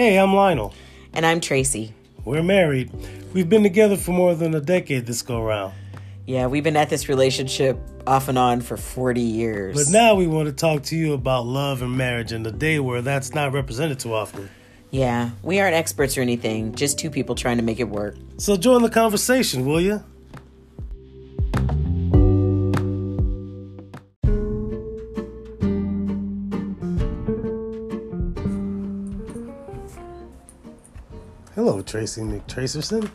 Hey, 0.00 0.18
I'm 0.18 0.34
Lionel. 0.34 0.72
And 1.12 1.26
I'm 1.26 1.42
Tracy. 1.42 1.92
We're 2.24 2.42
married. 2.42 2.90
We've 3.34 3.50
been 3.50 3.62
together 3.62 3.98
for 3.98 4.12
more 4.12 4.34
than 4.34 4.54
a 4.54 4.60
decade 4.62 5.04
this 5.04 5.20
go 5.20 5.42
round. 5.42 5.74
Yeah, 6.24 6.46
we've 6.46 6.64
been 6.64 6.78
at 6.78 6.88
this 6.88 7.10
relationship 7.10 7.78
off 8.06 8.28
and 8.28 8.38
on 8.38 8.62
for 8.62 8.78
40 8.78 9.20
years. 9.20 9.76
But 9.76 9.92
now 9.92 10.14
we 10.14 10.26
want 10.26 10.48
to 10.48 10.54
talk 10.54 10.84
to 10.84 10.96
you 10.96 11.12
about 11.12 11.44
love 11.44 11.82
and 11.82 11.98
marriage 11.98 12.32
in 12.32 12.46
a 12.46 12.50
day 12.50 12.80
where 12.80 13.02
that's 13.02 13.34
not 13.34 13.52
represented 13.52 14.00
too 14.00 14.14
often. 14.14 14.48
Yeah, 14.90 15.32
we 15.42 15.60
aren't 15.60 15.74
experts 15.74 16.16
or 16.16 16.22
anything, 16.22 16.74
just 16.74 16.98
two 16.98 17.10
people 17.10 17.34
trying 17.34 17.58
to 17.58 17.62
make 17.62 17.78
it 17.78 17.90
work. 17.90 18.16
So 18.38 18.56
join 18.56 18.80
the 18.80 18.88
conversation, 18.88 19.66
will 19.66 19.82
you? 19.82 20.02
Tracy 31.90 32.20
McTracerson. 32.20 33.10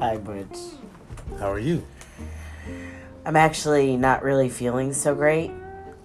Hi, 0.00 0.16
Butch. 0.16 0.58
How 1.38 1.52
are 1.52 1.60
you? 1.60 1.86
I'm 3.24 3.36
actually 3.36 3.96
not 3.96 4.24
really 4.24 4.48
feeling 4.48 4.92
so 4.92 5.14
great. 5.14 5.52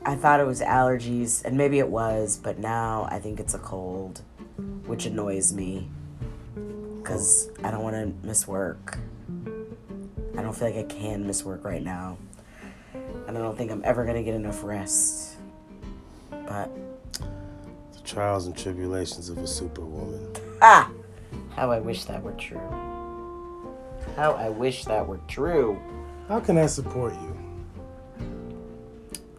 I 0.06 0.14
thought 0.14 0.40
it 0.40 0.46
was 0.46 0.62
allergies, 0.62 1.44
and 1.44 1.58
maybe 1.58 1.80
it 1.80 1.90
was, 1.90 2.38
but 2.38 2.60
now 2.60 3.08
I 3.10 3.18
think 3.18 3.40
it's 3.40 3.56
a 3.56 3.58
cold, 3.58 4.22
which 4.86 5.08
annoys 5.08 5.52
me 5.52 5.90
because 7.00 7.50
I 7.64 7.72
don't 7.72 7.82
want 7.82 7.96
to 7.96 8.28
miss 8.28 8.48
work. 8.48 9.00
I 10.38 10.44
don't 10.44 10.56
feel 10.56 10.70
like 10.70 10.78
I 10.78 10.84
can 10.84 11.26
miss 11.26 11.44
work 11.44 11.66
right 11.66 11.82
now. 11.82 12.20
And 12.94 13.36
I 13.36 13.42
don't 13.42 13.58
think 13.58 13.72
I'm 13.72 13.82
ever 13.84 14.04
going 14.04 14.16
to 14.16 14.24
get 14.24 14.36
enough 14.36 14.64
rest. 14.64 15.38
But. 16.30 16.70
The 17.94 18.02
trials 18.04 18.46
and 18.46 18.56
tribulations 18.56 19.30
of 19.30 19.40
a 19.40 19.48
superwoman. 19.48 20.36
Ah! 20.62 20.92
How 21.60 21.72
I 21.72 21.80
wish 21.82 22.06
that 22.06 22.24
were 22.24 22.32
true. 22.32 22.62
How 24.16 24.32
I 24.32 24.48
wish 24.48 24.86
that 24.86 25.06
were 25.06 25.20
true. 25.28 25.78
How 26.30 26.40
can 26.40 26.58
I 26.58 26.68
support 26.68 27.12
you? 27.12 27.38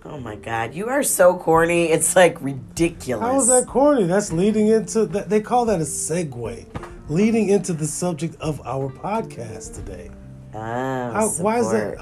Oh 0.04 0.20
my 0.20 0.36
god, 0.36 0.74
you 0.74 0.88
are 0.90 1.02
so 1.02 1.34
corny. 1.34 1.86
It's 1.86 2.14
like 2.14 2.36
ridiculous. 2.42 3.26
How 3.26 3.40
is 3.40 3.46
that 3.48 3.66
corny? 3.66 4.04
That's 4.04 4.32
leading 4.32 4.66
into 4.66 5.06
that. 5.06 5.30
They 5.30 5.40
call 5.40 5.64
that 5.64 5.80
a 5.80 5.84
segue, 5.84 6.66
leading 7.08 7.48
into 7.48 7.72
the 7.72 7.86
subject 7.86 8.36
of 8.38 8.60
our 8.66 8.90
podcast 8.92 9.76
today. 9.76 10.10
Oh, 10.52 10.58
How, 10.58 11.28
why 11.38 11.60
is 11.60 11.70
that? 11.72 11.96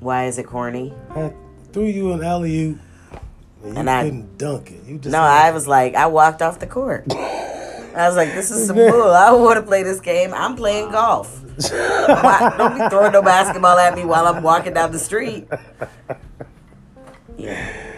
Why 0.00 0.26
is 0.26 0.38
it 0.38 0.46
corny? 0.48 0.92
I 1.10 1.32
threw 1.72 1.84
you 1.86 2.10
an 2.14 2.24
alley 2.24 2.58
oop, 2.62 2.78
and 3.62 3.74
you 3.74 3.78
And 3.78 3.88
I- 3.88 4.02
couldn't 4.02 4.38
dunk 4.38 4.72
it. 4.72 4.82
You 4.88 4.98
just 4.98 5.12
No, 5.12 5.20
I 5.20 5.52
was 5.52 5.68
like, 5.68 5.94
I 5.94 6.06
walked 6.06 6.42
off 6.42 6.58
the 6.58 6.66
court. 6.66 7.06
I 7.94 8.06
was 8.08 8.16
like, 8.16 8.32
this 8.34 8.50
is 8.50 8.66
some 8.66 8.76
bull. 8.90 9.10
I 9.12 9.30
don't 9.30 9.42
want 9.42 9.56
to 9.58 9.62
play 9.62 9.82
this 9.82 10.00
game. 10.00 10.32
I'm 10.34 10.56
playing 10.56 10.90
golf. 10.90 11.40
Why- 11.70 12.54
don't 12.56 12.78
be 12.78 12.88
throwing 12.88 13.12
no 13.12 13.22
basketball 13.22 13.78
at 13.78 13.94
me 13.94 14.04
while 14.04 14.26
I'm 14.26 14.42
walking 14.42 14.74
down 14.74 14.92
the 14.92 14.98
street. 14.98 15.46
Yeah. 17.36 17.88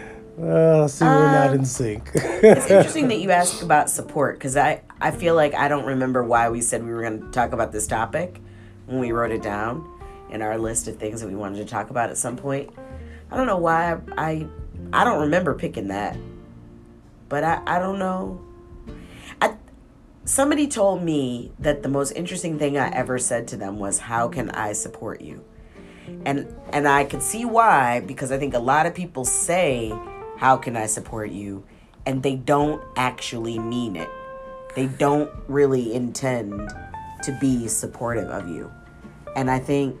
Uh, 0.41 0.87
see, 0.87 1.05
we're 1.05 1.31
not 1.31 1.49
Uh, 1.51 1.53
in 1.53 1.65
sync. 1.65 2.11
It's 2.13 2.69
interesting 2.69 3.07
that 3.09 3.19
you 3.19 3.31
ask 3.31 3.61
about 3.63 3.89
support 3.89 4.35
because 4.37 4.57
I, 4.57 4.81
I 4.99 5.11
feel 5.11 5.33
like 5.33 5.53
I 5.53 5.67
don't 5.69 5.85
remember 5.85 6.23
why 6.23 6.49
we 6.49 6.59
said 6.61 6.83
we 6.83 6.91
were 6.91 7.01
going 7.01 7.21
to 7.21 7.31
talk 7.31 7.53
about 7.53 7.71
this 7.71 7.87
topic 7.87 8.41
when 8.87 8.99
we 8.99 9.11
wrote 9.13 9.31
it 9.31 9.41
down 9.41 9.89
in 10.31 10.41
our 10.41 10.57
list 10.57 10.87
of 10.89 10.97
things 10.97 11.21
that 11.21 11.27
we 11.27 11.35
wanted 11.35 11.57
to 11.59 11.65
talk 11.65 11.89
about 11.89 12.09
at 12.09 12.17
some 12.17 12.35
point. 12.35 12.69
I 13.31 13.37
don't 13.37 13.47
know 13.47 13.57
why 13.57 13.93
I, 13.93 13.97
I, 14.31 14.47
I 14.91 15.03
don't 15.05 15.21
remember 15.21 15.53
picking 15.53 15.87
that, 15.87 16.17
but 17.29 17.43
I, 17.45 17.61
I 17.65 17.79
don't 17.79 17.97
know. 17.99 18.41
Somebody 20.25 20.67
told 20.67 21.03
me 21.03 21.51
that 21.59 21.83
the 21.83 21.89
most 21.89 22.11
interesting 22.11 22.57
thing 22.57 22.79
I 22.79 22.89
ever 22.89 23.19
said 23.19 23.47
to 23.49 23.57
them 23.57 23.77
was, 23.77 23.99
"How 23.99 24.27
can 24.27 24.49
I 24.49 24.73
support 24.73 25.21
you?" 25.21 25.43
And 26.25 26.53
and 26.73 26.87
I 26.87 27.03
could 27.03 27.21
see 27.21 27.45
why 27.45 27.99
because 27.99 28.31
I 28.31 28.39
think 28.39 28.55
a 28.55 28.59
lot 28.59 28.87
of 28.87 28.95
people 28.95 29.23
say, 29.23 29.93
"How 30.37 30.57
can 30.57 30.75
I 30.75 30.87
support 30.87 31.29
you?" 31.29 31.63
and 32.07 32.21
they 32.23 32.35
don't 32.35 32.83
actually 32.95 33.59
mean 33.59 33.95
it. 33.95 34.09
They 34.75 34.87
don't 34.87 35.29
really 35.47 35.93
intend 35.93 36.73
to 37.23 37.37
be 37.39 37.67
supportive 37.67 38.29
of 38.29 38.47
you. 38.49 38.71
And 39.35 39.49
I 39.49 39.59
think 39.59 39.97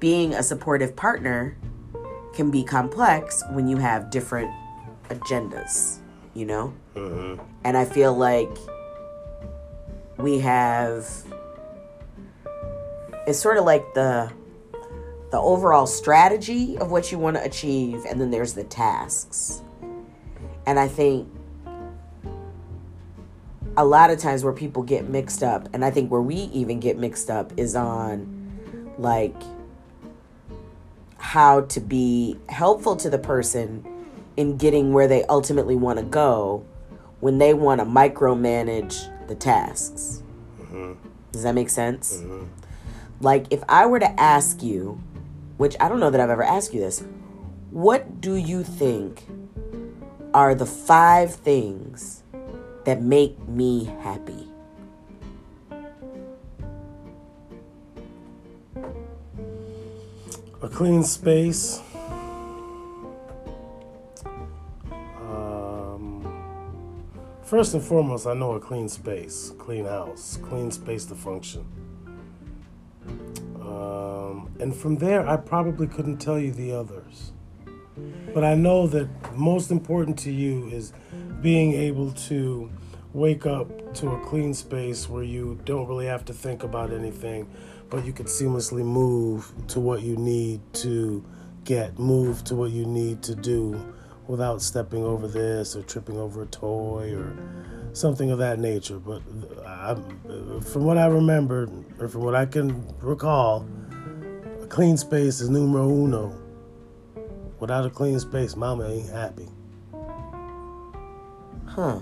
being 0.00 0.34
a 0.34 0.42
supportive 0.42 0.94
partner 0.96 1.56
can 2.34 2.50
be 2.50 2.62
complex 2.62 3.42
when 3.50 3.68
you 3.68 3.78
have 3.78 4.10
different 4.10 4.50
agendas, 5.10 5.98
you 6.34 6.44
know? 6.44 6.72
Mhm. 6.94 7.38
And 7.64 7.76
I 7.76 7.84
feel 7.84 8.14
like 8.14 8.50
we 10.16 10.40
have 10.40 11.06
it's 13.26 13.38
sort 13.38 13.56
of 13.58 13.64
like 13.64 13.94
the 13.94 14.30
the 15.30 15.38
overall 15.38 15.86
strategy 15.86 16.78
of 16.78 16.90
what 16.90 17.12
you 17.12 17.18
want 17.18 17.36
to 17.36 17.44
achieve 17.44 18.04
and 18.08 18.20
then 18.20 18.30
there's 18.30 18.54
the 18.54 18.64
tasks. 18.64 19.60
And 20.66 20.78
I 20.78 20.88
think 20.88 21.28
a 23.76 23.84
lot 23.84 24.10
of 24.10 24.18
times 24.18 24.42
where 24.42 24.52
people 24.52 24.82
get 24.82 25.08
mixed 25.08 25.42
up 25.42 25.68
and 25.72 25.84
I 25.84 25.90
think 25.90 26.10
where 26.10 26.22
we 26.22 26.34
even 26.34 26.80
get 26.80 26.98
mixed 26.98 27.30
up 27.30 27.52
is 27.56 27.76
on 27.76 28.34
like 28.98 29.36
how 31.18 31.60
to 31.62 31.80
be 31.80 32.36
helpful 32.48 32.96
to 32.96 33.10
the 33.10 33.18
person 33.18 33.84
in 34.38 34.56
getting 34.56 34.92
where 34.92 35.08
they 35.08 35.24
ultimately 35.24 35.74
want 35.74 35.98
to 35.98 36.04
go 36.04 36.64
when 37.18 37.38
they 37.38 37.52
want 37.52 37.80
to 37.80 37.84
micromanage 37.84 39.10
the 39.26 39.34
tasks. 39.34 40.22
Mm-hmm. 40.60 40.92
Does 41.32 41.42
that 41.42 41.56
make 41.56 41.68
sense? 41.68 42.18
Mm-hmm. 42.18 42.44
Like, 43.20 43.46
if 43.50 43.64
I 43.68 43.86
were 43.86 43.98
to 43.98 44.20
ask 44.20 44.62
you, 44.62 45.02
which 45.56 45.74
I 45.80 45.88
don't 45.88 45.98
know 45.98 46.10
that 46.10 46.20
I've 46.20 46.30
ever 46.30 46.44
asked 46.44 46.72
you 46.72 46.78
this, 46.78 47.02
what 47.72 48.20
do 48.20 48.36
you 48.36 48.62
think 48.62 49.26
are 50.32 50.54
the 50.54 50.66
five 50.66 51.34
things 51.34 52.22
that 52.84 53.02
make 53.02 53.36
me 53.48 53.86
happy? 54.02 54.46
A 60.62 60.68
clean 60.68 61.02
space. 61.02 61.80
First 67.48 67.72
and 67.72 67.82
foremost, 67.82 68.26
I 68.26 68.34
know 68.34 68.52
a 68.52 68.60
clean 68.60 68.90
space, 68.90 69.54
clean 69.56 69.86
house, 69.86 70.38
clean 70.42 70.70
space 70.70 71.06
to 71.06 71.14
function. 71.14 71.64
Um, 73.58 74.50
and 74.60 74.76
from 74.76 74.96
there, 74.96 75.26
I 75.26 75.38
probably 75.38 75.86
couldn't 75.86 76.18
tell 76.18 76.38
you 76.38 76.52
the 76.52 76.72
others. 76.72 77.32
But 78.34 78.44
I 78.44 78.54
know 78.54 78.86
that 78.88 79.08
most 79.34 79.70
important 79.70 80.18
to 80.20 80.30
you 80.30 80.68
is 80.68 80.92
being 81.40 81.72
able 81.72 82.12
to 82.28 82.70
wake 83.14 83.46
up 83.46 83.94
to 83.94 84.10
a 84.10 84.20
clean 84.26 84.52
space 84.52 85.08
where 85.08 85.22
you 85.22 85.58
don't 85.64 85.88
really 85.88 86.06
have 86.06 86.26
to 86.26 86.34
think 86.34 86.64
about 86.64 86.92
anything, 86.92 87.48
but 87.88 88.04
you 88.04 88.12
can 88.12 88.26
seamlessly 88.26 88.84
move 88.84 89.50
to 89.68 89.80
what 89.80 90.02
you 90.02 90.16
need 90.16 90.60
to 90.74 91.24
get, 91.64 91.98
move 91.98 92.44
to 92.44 92.54
what 92.54 92.72
you 92.72 92.84
need 92.84 93.22
to 93.22 93.34
do 93.34 93.94
without 94.28 94.62
stepping 94.62 95.02
over 95.02 95.26
this 95.26 95.74
or 95.74 95.82
tripping 95.82 96.18
over 96.18 96.42
a 96.42 96.46
toy 96.46 97.14
or 97.14 97.36
something 97.94 98.30
of 98.30 98.38
that 98.38 98.58
nature. 98.60 98.98
But 98.98 99.22
uh, 99.64 99.68
I, 99.68 99.90
uh, 100.30 100.60
from 100.60 100.84
what 100.84 100.98
I 100.98 101.06
remember, 101.06 101.68
or 101.98 102.08
from 102.08 102.22
what 102.22 102.34
I 102.34 102.46
can 102.46 102.84
recall, 103.00 103.66
a 104.62 104.66
clean 104.66 104.96
space 104.96 105.40
is 105.40 105.48
numero 105.48 105.88
uno. 105.88 106.38
Without 107.58 107.84
a 107.84 107.90
clean 107.90 108.20
space, 108.20 108.54
mama 108.54 108.88
ain't 108.88 109.10
happy. 109.10 109.48
Huh. 111.66 112.00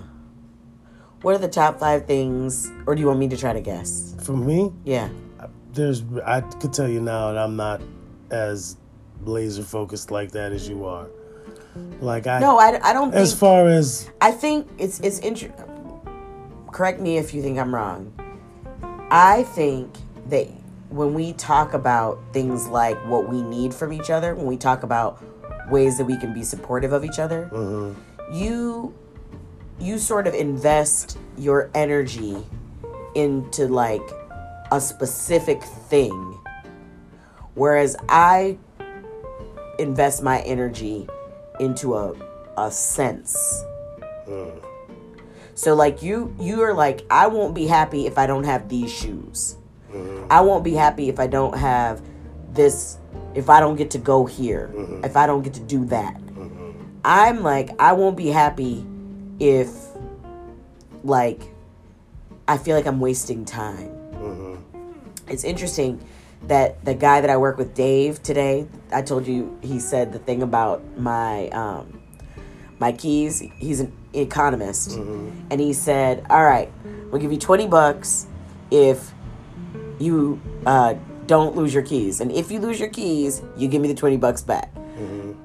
What 1.21 1.33
are 1.33 1.39
the 1.39 1.47
top 1.47 1.79
five 1.79 2.05
things, 2.05 2.71
or 2.85 2.93
do 2.93 3.01
you 3.01 3.07
want 3.07 3.19
me 3.19 3.27
to 3.29 3.37
try 3.37 3.53
to 3.53 3.61
guess? 3.61 4.15
For 4.21 4.37
me, 4.37 4.71
Yeah. 4.83 5.09
Uh, 5.39 5.47
there's 5.73 6.03
I 6.25 6.41
could 6.41 6.73
tell 6.73 6.87
you 6.87 7.01
now 7.01 7.31
that 7.31 7.39
I'm 7.39 7.55
not 7.55 7.81
as 8.29 8.77
laser 9.23 9.63
focused 9.63 10.11
like 10.11 10.31
that 10.31 10.51
as 10.51 10.69
you 10.69 10.85
are. 10.85 11.07
Like 12.01 12.27
I 12.27 12.39
No, 12.39 12.57
I, 12.59 12.79
I 12.83 12.93
don't 12.93 13.11
think. 13.11 13.21
as 13.21 13.33
far 13.37 13.67
as 13.67 14.09
I 14.21 14.31
think 14.31 14.67
it's 14.77 14.99
it's 14.99 15.19
interesting. 15.19 15.63
Correct 16.71 16.99
me 16.99 17.17
if 17.17 17.33
you 17.33 17.41
think 17.41 17.57
I'm 17.57 17.73
wrong. 17.73 18.13
I 19.09 19.43
think 19.55 19.95
that 20.27 20.47
when 20.89 21.13
we 21.13 21.33
talk 21.33 21.73
about 21.73 22.19
things 22.33 22.67
like 22.67 22.97
what 23.07 23.27
we 23.29 23.41
need 23.41 23.73
from 23.73 23.91
each 23.93 24.09
other, 24.09 24.35
when 24.35 24.45
we 24.45 24.57
talk 24.57 24.83
about 24.83 25.21
ways 25.69 25.97
that 25.97 26.05
we 26.05 26.17
can 26.17 26.33
be 26.33 26.43
supportive 26.43 26.93
of 26.93 27.03
each 27.03 27.19
other, 27.19 27.49
mhm, 27.51 27.95
you 28.31 28.93
you 29.79 29.97
sort 29.99 30.27
of 30.27 30.33
invest 30.33 31.17
your 31.37 31.69
energy 31.75 32.35
into 33.15 33.67
like 33.67 34.01
a 34.71 34.81
specific 34.81 35.61
thing 35.63 36.37
whereas 37.53 37.95
i 38.09 38.57
invest 39.79 40.21
my 40.21 40.39
energy 40.41 41.07
into 41.59 41.95
a 41.95 42.13
a 42.57 42.71
sense 42.71 43.63
hmm. 44.25 44.49
So 45.57 45.73
like 45.73 46.03
you 46.03 46.35
you 46.39 46.61
are 46.61 46.73
like 46.73 47.01
I 47.09 47.25
won't 47.25 47.55
be 47.55 47.65
happy 47.65 48.05
if 48.05 48.19
I 48.19 48.27
don't 48.27 48.43
have 48.43 48.69
these 48.69 48.93
shoes. 48.93 49.57
Hmm. 49.91 50.25
I 50.29 50.41
won't 50.41 50.63
be 50.63 50.75
happy 50.75 51.09
if 51.09 51.19
I 51.19 51.25
don't 51.25 51.57
have 51.57 51.99
this 52.53 52.99
if 53.33 53.49
I 53.49 53.59
don't 53.59 53.75
get 53.75 53.89
to 53.91 53.97
go 53.97 54.27
here. 54.27 54.67
Hmm. 54.67 55.03
If 55.03 55.17
I 55.17 55.25
don't 55.25 55.41
get 55.41 55.55
to 55.55 55.61
do 55.61 55.83
that. 55.85 56.21
I'm 57.03 57.41
like 57.41 57.71
I 57.79 57.93
won't 57.93 58.15
be 58.15 58.27
happy 58.27 58.85
if 59.39 59.69
like 61.03 61.41
I 62.47 62.59
feel 62.59 62.75
like 62.75 62.85
I'm 62.85 62.99
wasting 62.99 63.43
time. 63.43 63.97
It's 65.27 65.43
interesting 65.43 65.99
that 66.43 66.83
the 66.85 66.93
guy 66.93 67.21
that 67.21 67.29
I 67.29 67.37
work 67.37 67.57
with, 67.57 67.73
Dave, 67.73 68.21
today, 68.23 68.67
I 68.91 69.01
told 69.01 69.27
you 69.27 69.57
he 69.61 69.79
said 69.79 70.13
the 70.13 70.19
thing 70.19 70.41
about 70.41 70.83
my 70.97 71.49
um, 71.49 72.01
my 72.79 72.91
keys. 72.91 73.43
He's 73.57 73.79
an 73.79 73.91
economist, 74.13 74.91
and 74.97 75.59
he 75.59 75.73
said, 75.73 76.25
"All 76.29 76.45
right, 76.45 76.71
we'll 77.11 77.21
give 77.21 77.31
you 77.31 77.39
twenty 77.39 77.67
bucks 77.67 78.27
if 78.71 79.11
you 79.99 80.39
uh, 80.65 80.95
don't 81.25 81.55
lose 81.55 81.73
your 81.73 81.83
keys, 81.83 82.21
and 82.21 82.31
if 82.31 82.51
you 82.51 82.59
lose 82.59 82.79
your 82.79 82.89
keys, 82.89 83.41
you 83.57 83.67
give 83.67 83.81
me 83.81 83.87
the 83.87 83.95
twenty 83.95 84.17
bucks 84.17 84.41
back." 84.41 84.71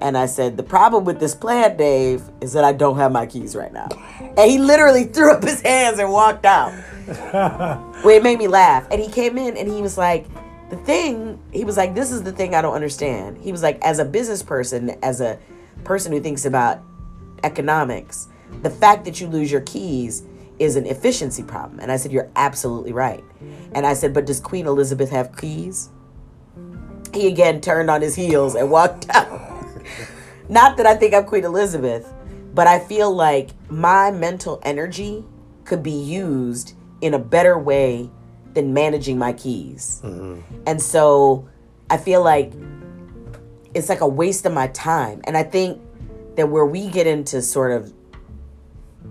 And 0.01 0.19
I 0.19 0.27
said, 0.27 0.57
"The 0.57 0.65
problem 0.65 1.05
with 1.05 1.21
this 1.21 1.35
plan, 1.35 1.77
Dave, 1.77 2.23
is 2.41 2.53
that 2.55 2.65
I 2.65 2.73
don't 2.73 2.97
have 2.97 3.13
my 3.13 3.27
keys 3.27 3.55
right 3.55 3.73
now." 3.73 3.89
And 4.21 4.51
he 4.51 4.59
literally 4.59 5.05
threw 5.05 5.33
up 5.33 5.43
his 5.43 5.61
hands 5.61 5.99
and 5.99 6.11
walked 6.11 6.45
out. 6.45 6.73
well, 7.33 8.09
it 8.09 8.23
made 8.23 8.39
me 8.39 8.49
laugh. 8.49 8.87
And 8.91 9.01
he 9.01 9.09
came 9.09 9.39
in 9.39 9.57
and 9.57 9.69
he 9.69 9.83
was 9.83 9.99
like, 9.99 10.27
the 10.73 10.79
thing, 10.79 11.39
he 11.53 11.65
was 11.65 11.77
like, 11.77 11.95
this 11.95 12.11
is 12.11 12.23
the 12.23 12.33
thing 12.33 12.55
I 12.55 12.63
don't 12.63 12.75
understand. 12.75 13.37
He 13.37 13.53
was 13.53 13.63
like, 13.63 13.79
as 13.83 13.99
a 13.99 14.07
business 14.07 14.43
person, 14.43 14.97
as 15.03 15.21
a 15.21 15.39
person 15.85 16.13
who 16.13 16.21
thinks 16.21 16.47
about 16.47 16.83
economics, 17.45 18.29
the 18.63 18.71
fact 18.71 19.05
that 19.05 19.21
you 19.21 19.27
lose 19.27 19.53
your 19.53 19.61
keys 19.61 20.23
is 20.59 20.77
an 20.77 20.87
efficiency 20.87 21.43
problem. 21.43 21.79
And 21.79 21.93
I 21.93 21.97
said, 21.97 22.11
you're 22.11 22.31
absolutely 22.37 22.95
right. 22.95 23.23
And 23.73 23.87
I 23.87 23.93
said, 23.93 24.15
but 24.15 24.25
does 24.25 24.41
Queen 24.41 24.67
Elizabeth 24.67 25.11
have 25.11 25.37
keys? 25.37 25.91
He 27.13 27.29
again 27.29 27.61
turned 27.61 27.91
on 27.91 28.01
his 28.01 28.15
heels 28.15 28.55
and 28.55 28.71
walked 28.71 29.11
out. 29.15 29.67
Not 30.49 30.79
that 30.79 30.87
I 30.87 30.95
think 30.95 31.13
I'm 31.13 31.27
Queen 31.27 31.45
Elizabeth, 31.45 32.11
but 32.55 32.67
I 32.67 32.79
feel 32.79 33.15
like 33.15 33.51
my 33.69 34.11
mental 34.11 34.59
energy 34.63 35.23
could 35.67 35.83
be 35.83 35.91
used 35.91 36.73
in 37.03 37.13
a 37.13 37.19
better 37.19 37.59
way 37.59 38.11
than 38.55 38.75
managing 38.75 39.19
my 39.19 39.33
keys. 39.33 40.01
Mm-hmm. 40.05 40.41
And 40.67 40.81
so 40.81 41.49
I 41.91 41.97
feel 41.97 42.23
like 42.23 42.53
it's 43.75 43.89
like 43.89 44.01
a 44.01 44.09
waste 44.09 44.47
of 44.47 44.53
my 44.53 44.69
time. 44.69 45.21
And 45.25 45.37
I 45.37 45.43
think 45.43 45.81
that 46.37 46.49
where 46.49 46.67
we 46.67 46.89
get 46.89 47.07
into 47.07 47.43
sort 47.43 47.73
of 47.73 47.93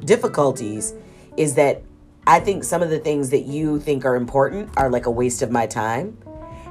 difficulties 0.05 0.93
is 1.37 1.55
that 1.55 1.83
I 2.27 2.39
think 2.39 2.63
some 2.63 2.81
of 2.81 2.89
the 2.89 2.99
things 2.99 3.29
that 3.31 3.45
you 3.45 3.79
think 3.79 4.05
are 4.05 4.15
important 4.15 4.69
are 4.77 4.89
like 4.89 5.05
a 5.05 5.11
waste 5.11 5.41
of 5.41 5.51
my 5.51 5.65
time. 5.65 6.17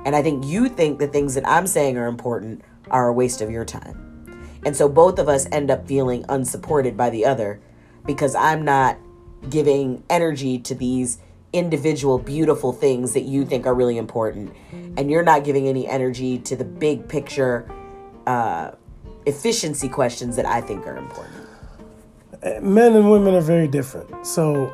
And 0.04 0.14
I 0.16 0.22
think 0.22 0.44
you 0.46 0.68
think 0.68 0.98
the 0.98 1.08
things 1.08 1.34
that 1.34 1.46
I'm 1.46 1.66
saying 1.66 1.98
are 1.98 2.06
important 2.06 2.62
are 2.90 3.08
a 3.08 3.12
waste 3.12 3.40
of 3.40 3.50
your 3.50 3.64
time. 3.64 4.06
And 4.64 4.76
so 4.76 4.88
both 4.88 5.18
of 5.18 5.28
us 5.28 5.46
end 5.50 5.70
up 5.70 5.86
feeling 5.86 6.24
unsupported 6.28 6.96
by 6.96 7.10
the 7.10 7.24
other 7.24 7.60
because 8.06 8.34
I'm 8.34 8.64
not 8.64 8.98
giving 9.48 10.02
energy 10.10 10.58
to 10.58 10.74
these 10.74 11.18
individual 11.52 12.18
beautiful 12.18 12.72
things 12.72 13.12
that 13.14 13.22
you 13.22 13.44
think 13.44 13.66
are 13.66 13.74
really 13.74 13.98
important. 13.98 14.52
And 14.72 15.10
you're 15.10 15.22
not 15.22 15.44
giving 15.44 15.66
any 15.68 15.86
energy 15.88 16.38
to 16.38 16.56
the 16.56 16.64
big 16.64 17.08
picture 17.08 17.70
uh, 18.26 18.72
efficiency 19.26 19.88
questions 19.88 20.36
that 20.36 20.46
I 20.46 20.60
think 20.60 20.86
are 20.86 20.96
important. 20.96 21.36
men 22.62 22.94
and 22.94 23.10
women 23.10 23.34
are 23.34 23.40
very 23.40 23.68
different. 23.68 24.26
So 24.26 24.72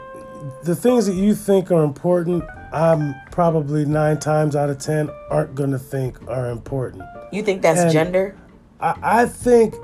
the 0.65 0.77
things 0.77 1.07
that 1.07 1.15
you 1.15 1.35
think 1.35 1.71
are 1.71 1.83
important, 1.83 2.45
I'm 2.73 3.15
probably 3.31 3.85
nine 3.85 4.19
times 4.21 4.55
out 4.55 4.71
of 4.71 4.79
ten 4.79 5.11
aren't 5.31 5.55
gonna 5.55 5.79
think 5.79 6.17
are 6.29 6.51
important. 6.51 7.03
You 7.33 7.43
think 7.43 7.63
that's 7.63 7.81
And- 7.81 7.91
gender? 7.93 8.37
I, 8.79 9.23
I 9.23 9.27
think, 9.27 9.75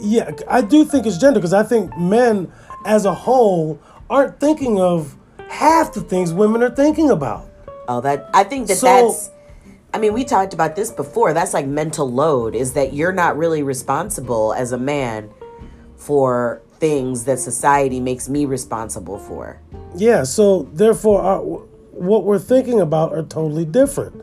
yeah, 0.00 0.30
I 0.48 0.60
do 0.60 0.84
think 0.84 1.04
it's 1.06 1.18
gender 1.18 1.40
because 1.40 1.52
I 1.52 1.64
think 1.64 1.96
men 1.98 2.50
as 2.84 3.04
a 3.04 3.12
whole 3.12 3.80
aren't 4.08 4.38
thinking 4.38 4.80
of 4.80 5.16
half 5.48 5.92
the 5.92 6.00
things 6.00 6.32
women 6.32 6.62
are 6.62 6.70
thinking 6.74 7.10
about. 7.10 7.48
Oh, 7.88 8.00
that 8.00 8.28
I 8.34 8.44
think 8.44 8.68
that 8.68 8.76
So- 8.78 8.86
that's. 8.86 9.30
I 9.94 9.98
mean, 9.98 10.12
we 10.12 10.24
talked 10.24 10.52
about 10.52 10.76
this 10.76 10.90
before. 10.90 11.32
That's 11.32 11.54
like 11.54 11.66
mental 11.66 12.10
load. 12.10 12.54
Is 12.54 12.74
that 12.74 12.92
you're 12.92 13.12
not 13.12 13.38
really 13.38 13.62
responsible 13.62 14.52
as 14.52 14.72
a 14.72 14.78
man 14.78 15.30
for 15.96 16.60
things 16.78 17.24
that 17.24 17.38
society 17.38 18.00
makes 18.00 18.28
me 18.28 18.44
responsible 18.44 19.18
for. 19.18 19.58
Yeah, 19.96 20.24
so 20.24 20.68
therefore, 20.74 21.22
our, 21.22 21.38
what 21.92 22.24
we're 22.24 22.38
thinking 22.38 22.80
about 22.80 23.14
are 23.14 23.22
totally 23.22 23.64
different. 23.64 24.22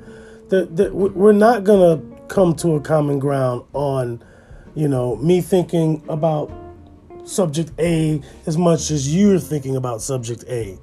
That 0.50 0.75
that 0.78 0.94
we- 0.94 1.10
we're 1.10 1.31
not 1.31 1.64
gonna 1.64 2.02
come 2.28 2.54
to 2.56 2.75
a 2.75 2.80
common 2.80 3.18
ground 3.18 3.64
on, 3.74 4.22
you 4.75 4.88
know, 4.88 5.16
me 5.16 5.42
thinking 5.42 6.04
about 6.08 6.52
subject 7.24 7.72
A 7.80 8.22
as 8.46 8.58
much 8.58 8.92
as 8.92 9.16
you're 9.16 9.40
thinking 9.40 9.75
about 9.75 10.02
subject 10.02 10.44
A. 10.50 10.78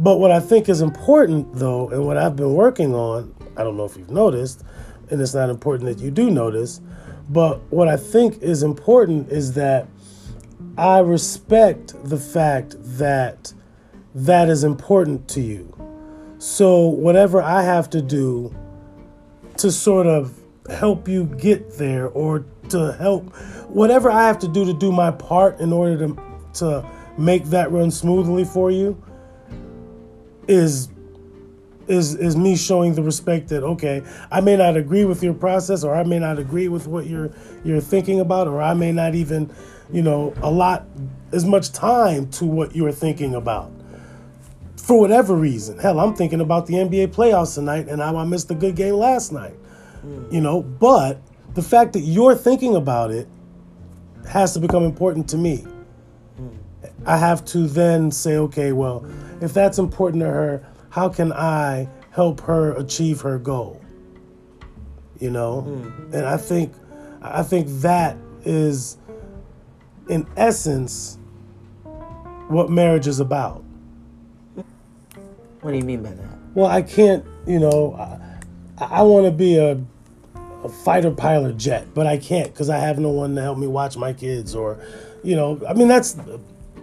But 0.00 0.18
what 0.18 0.30
I 0.30 0.40
think 0.40 0.70
is 0.70 0.80
important, 0.80 1.54
though, 1.56 1.90
and 1.90 2.06
what 2.06 2.16
I've 2.16 2.34
been 2.34 2.54
working 2.54 2.94
on, 2.94 3.34
I 3.54 3.62
don't 3.62 3.76
know 3.76 3.84
if 3.84 3.98
you've 3.98 4.10
noticed, 4.10 4.64
and 5.10 5.20
it's 5.20 5.34
not 5.34 5.50
important 5.50 5.94
that 5.94 6.02
you 6.02 6.10
do 6.10 6.30
notice, 6.30 6.80
but 7.28 7.60
what 7.70 7.86
I 7.86 7.98
think 7.98 8.42
is 8.42 8.62
important 8.62 9.30
is 9.30 9.52
that 9.54 9.86
I 10.78 11.00
respect 11.00 11.92
the 12.02 12.16
fact 12.16 12.76
that 12.96 13.52
that 14.14 14.48
is 14.48 14.64
important 14.64 15.28
to 15.28 15.42
you. 15.42 15.70
So, 16.38 16.86
whatever 16.86 17.42
I 17.42 17.62
have 17.62 17.90
to 17.90 18.00
do 18.00 18.54
to 19.58 19.70
sort 19.70 20.06
of 20.06 20.34
help 20.70 21.08
you 21.08 21.24
get 21.26 21.76
there 21.76 22.08
or 22.08 22.46
to 22.70 22.92
help 22.92 23.36
whatever 23.68 24.10
I 24.10 24.26
have 24.26 24.38
to 24.38 24.48
do 24.48 24.64
to 24.64 24.72
do 24.72 24.90
my 24.92 25.10
part 25.10 25.60
in 25.60 25.74
order 25.74 26.06
to 26.06 26.22
to 26.54 26.90
make 27.18 27.44
that 27.46 27.70
run 27.70 27.90
smoothly 27.90 28.44
for 28.44 28.70
you 28.70 28.96
is 30.48 30.88
is 31.88 32.14
is 32.14 32.36
me 32.36 32.56
showing 32.56 32.94
the 32.94 33.02
respect 33.02 33.48
that 33.48 33.62
okay, 33.62 34.02
I 34.30 34.40
may 34.40 34.56
not 34.56 34.76
agree 34.76 35.04
with 35.04 35.22
your 35.22 35.34
process 35.34 35.82
or 35.82 35.94
I 35.94 36.04
may 36.04 36.18
not 36.18 36.38
agree 36.38 36.68
with 36.68 36.86
what 36.86 37.06
you're 37.06 37.30
you're 37.64 37.80
thinking 37.80 38.20
about 38.20 38.46
or 38.46 38.62
I 38.62 38.74
may 38.74 38.92
not 38.92 39.14
even, 39.14 39.52
you 39.92 40.02
know, 40.02 40.32
allot 40.42 40.86
as 41.32 41.44
much 41.44 41.72
time 41.72 42.30
to 42.32 42.44
what 42.46 42.74
you're 42.74 42.92
thinking 42.92 43.34
about. 43.34 43.72
For 44.76 44.98
whatever 44.98 45.36
reason. 45.36 45.78
Hell, 45.78 46.00
I'm 46.00 46.14
thinking 46.14 46.40
about 46.40 46.66
the 46.66 46.74
NBA 46.74 47.08
playoffs 47.08 47.54
tonight 47.54 47.88
and 47.88 48.00
how 48.00 48.16
I 48.16 48.24
missed 48.24 48.50
a 48.50 48.54
good 48.54 48.76
game 48.76 48.94
last 48.94 49.32
night. 49.32 49.54
Hmm. 50.00 50.24
You 50.32 50.40
know, 50.40 50.62
but 50.62 51.20
the 51.54 51.62
fact 51.62 51.92
that 51.92 52.00
you're 52.00 52.34
thinking 52.34 52.76
about 52.76 53.10
it 53.10 53.28
has 54.28 54.54
to 54.54 54.60
become 54.60 54.84
important 54.84 55.28
to 55.30 55.36
me. 55.36 55.64
I 57.06 57.16
have 57.16 57.44
to 57.46 57.66
then 57.66 58.10
say, 58.10 58.36
okay, 58.36 58.72
well, 58.72 59.04
if 59.40 59.54
that's 59.54 59.78
important 59.78 60.22
to 60.22 60.28
her, 60.28 60.66
how 60.90 61.08
can 61.08 61.32
I 61.32 61.88
help 62.10 62.40
her 62.42 62.72
achieve 62.72 63.20
her 63.22 63.38
goal? 63.38 63.80
You 65.18 65.30
know, 65.30 65.62
hmm. 65.62 66.14
and 66.14 66.26
I 66.26 66.36
think, 66.36 66.74
I 67.22 67.42
think 67.42 67.68
that 67.80 68.16
is, 68.44 68.96
in 70.08 70.26
essence, 70.36 71.18
what 72.48 72.70
marriage 72.70 73.06
is 73.06 73.20
about. 73.20 73.62
What 75.60 75.72
do 75.72 75.76
you 75.76 75.84
mean 75.84 76.02
by 76.02 76.10
that? 76.10 76.38
Well, 76.54 76.66
I 76.66 76.82
can't, 76.82 77.24
you 77.46 77.60
know, 77.60 77.94
I, 77.94 78.86
I 79.00 79.02
want 79.02 79.26
to 79.26 79.30
be 79.30 79.56
a, 79.58 79.78
a 80.64 80.68
fighter 80.68 81.10
pilot 81.10 81.56
jet, 81.58 81.88
but 81.94 82.06
I 82.06 82.16
can't 82.16 82.50
because 82.52 82.70
I 82.70 82.78
have 82.78 82.98
no 82.98 83.10
one 83.10 83.34
to 83.36 83.42
help 83.42 83.58
me 83.58 83.66
watch 83.66 83.96
my 83.96 84.12
kids, 84.12 84.54
or, 84.54 84.78
you 85.22 85.36
know, 85.36 85.60
I 85.68 85.74
mean 85.74 85.88
that's 85.88 86.16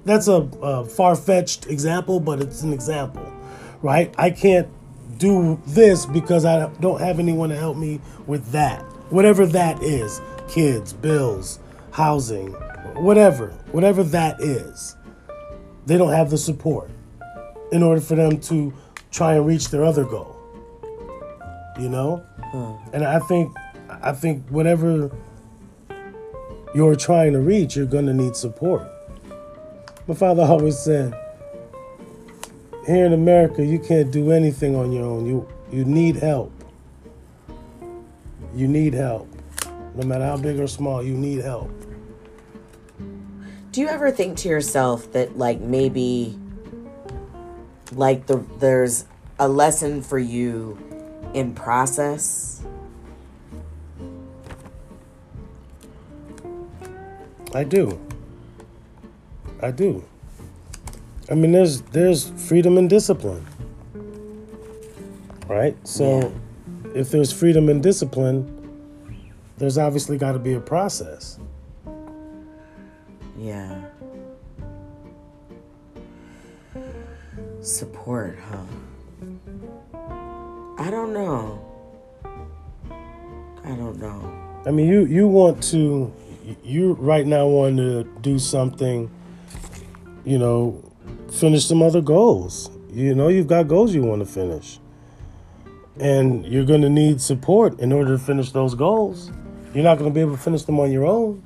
that's 0.08 0.28
a, 0.28 0.48
a 0.62 0.86
far 0.86 1.16
fetched 1.16 1.68
example, 1.68 2.20
but 2.20 2.42
it's 2.42 2.62
an 2.62 2.74
example, 2.74 3.32
right? 3.82 4.14
I 4.18 4.32
can't 4.32 4.68
do 5.18 5.62
this 5.68 6.06
because 6.06 6.46
I 6.46 6.70
don't 6.80 7.02
have 7.02 7.20
anyone 7.20 7.50
to 7.50 7.58
help 7.58 7.78
me 7.78 8.00
with 8.26 8.52
that, 8.52 8.82
whatever 9.12 9.46
that 9.48 9.82
is, 9.84 10.22
kids, 10.48 10.94
bills, 10.94 11.60
housing, 11.92 12.54
whatever, 12.96 13.50
whatever 13.72 14.04
that 14.04 14.40
is. 14.42 14.96
They 15.86 15.98
don't 15.98 16.12
have 16.12 16.30
the 16.30 16.38
support 16.38 16.90
in 17.72 17.84
order 17.84 18.02
for 18.02 18.16
them 18.16 18.40
to 18.42 18.74
try 19.12 19.36
and 19.36 19.46
reach 19.46 19.70
their 19.70 19.84
other 19.84 20.06
goal. 20.06 20.36
You 21.80 21.90
know? 21.90 22.18
Hmm. 22.52 22.94
And 22.94 23.04
I 23.04 23.20
think 23.20 23.56
I 24.02 24.12
think 24.12 24.48
whatever 24.50 25.12
you're 26.74 26.96
trying 26.96 27.34
to 27.34 27.40
reach, 27.40 27.76
you're 27.76 27.86
gonna 27.86 28.14
need 28.14 28.36
support. 28.36 28.88
My 30.08 30.16
father 30.16 30.44
always 30.44 30.80
said, 30.80 31.14
here 32.86 33.06
in 33.06 33.12
America, 33.12 33.66
you 33.66 33.78
can't 33.78 34.10
do 34.10 34.32
anything 34.32 34.74
on 34.74 34.94
your 34.94 35.06
own. 35.06 35.26
You 35.26 35.46
you 35.70 35.84
need 35.84 36.16
help. 36.16 36.54
You 38.56 38.70
need 38.70 38.94
help. 38.94 39.28
No 39.96 40.08
matter 40.08 40.24
how 40.24 40.38
big 40.38 40.60
or 40.60 40.68
small, 40.68 41.04
you 41.04 41.14
need 41.14 41.40
help. 41.40 41.70
Do 43.74 43.82
you 43.82 43.90
ever 43.90 44.10
think 44.10 44.38
to 44.38 44.50
yourself 44.50 45.12
that 45.12 45.38
like 45.38 45.60
maybe 45.60 46.40
like 47.92 48.28
the 48.28 48.38
there's 48.60 49.04
a 49.38 49.50
lesson 49.50 50.02
for 50.02 50.18
you 50.18 50.78
in 51.34 51.54
process? 51.54 52.64
I 57.54 57.66
do. 57.66 58.07
I 59.62 59.72
do. 59.72 60.04
I 61.30 61.36
mean, 61.36 61.52
there's 61.52 61.82
there's 61.82 62.30
freedom 62.48 62.78
and 62.78 62.90
discipline, 62.90 63.46
right? 65.48 65.76
So, 65.86 66.20
Yeah. 66.20 66.92
if 66.96 67.10
there's 67.12 67.32
freedom 67.34 67.68
and 67.70 67.82
discipline, 67.84 68.46
there's 69.58 69.78
obviously 69.78 70.18
got 70.18 70.34
to 70.34 70.40
be 70.40 70.54
a 70.54 70.60
process. 70.60 71.40
Yeah. 73.38 73.76
Support, 77.62 78.38
huh? 78.50 78.64
I 80.78 80.90
don't 80.90 81.12
know. 81.14 81.60
I 83.64 83.76
don't 83.76 84.00
know. 84.00 84.32
I 84.66 84.72
mean, 84.72 84.88
you 84.88 85.06
you 85.06 85.28
want 85.28 85.62
to, 85.72 86.12
you 86.64 86.94
right 86.94 87.26
now 87.26 87.48
want 87.48 87.78
to 87.78 88.04
do 88.22 88.40
something, 88.40 89.10
you 90.28 90.38
know, 90.38 90.84
finish 91.32 91.66
some 91.66 91.82
other 91.82 92.02
goals. 92.02 92.70
You 92.92 93.16
know, 93.16 93.30
you've 93.30 93.48
got 93.48 93.70
goals 93.70 93.96
you 93.96 94.04
want 94.04 94.20
to 94.20 94.26
finish, 94.26 94.78
and 96.02 96.46
you're 96.46 96.66
going 96.66 96.82
to 96.82 96.90
need 96.90 97.22
support 97.22 97.80
in 97.80 97.94
order 97.94 98.18
to 98.18 98.24
finish 98.24 98.52
those 98.52 98.76
goals. 98.76 99.32
You're 99.74 99.86
not 99.86 99.98
going 99.98 100.12
to 100.12 100.14
be 100.14 100.20
able 100.20 100.34
to 100.36 100.42
finish 100.42 100.64
them 100.64 100.82
on 100.82 100.92
your 100.92 101.06
own, 101.06 101.42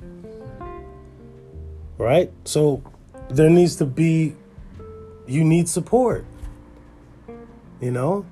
right? 1.96 2.32
So, 2.44 2.82
there 3.30 3.48
needs 3.48 3.76
to 3.76 3.86
be, 3.86 4.34
you 5.28 5.44
need 5.44 5.68
support. 5.68 6.24
You 7.80 7.92
know, 7.92 8.26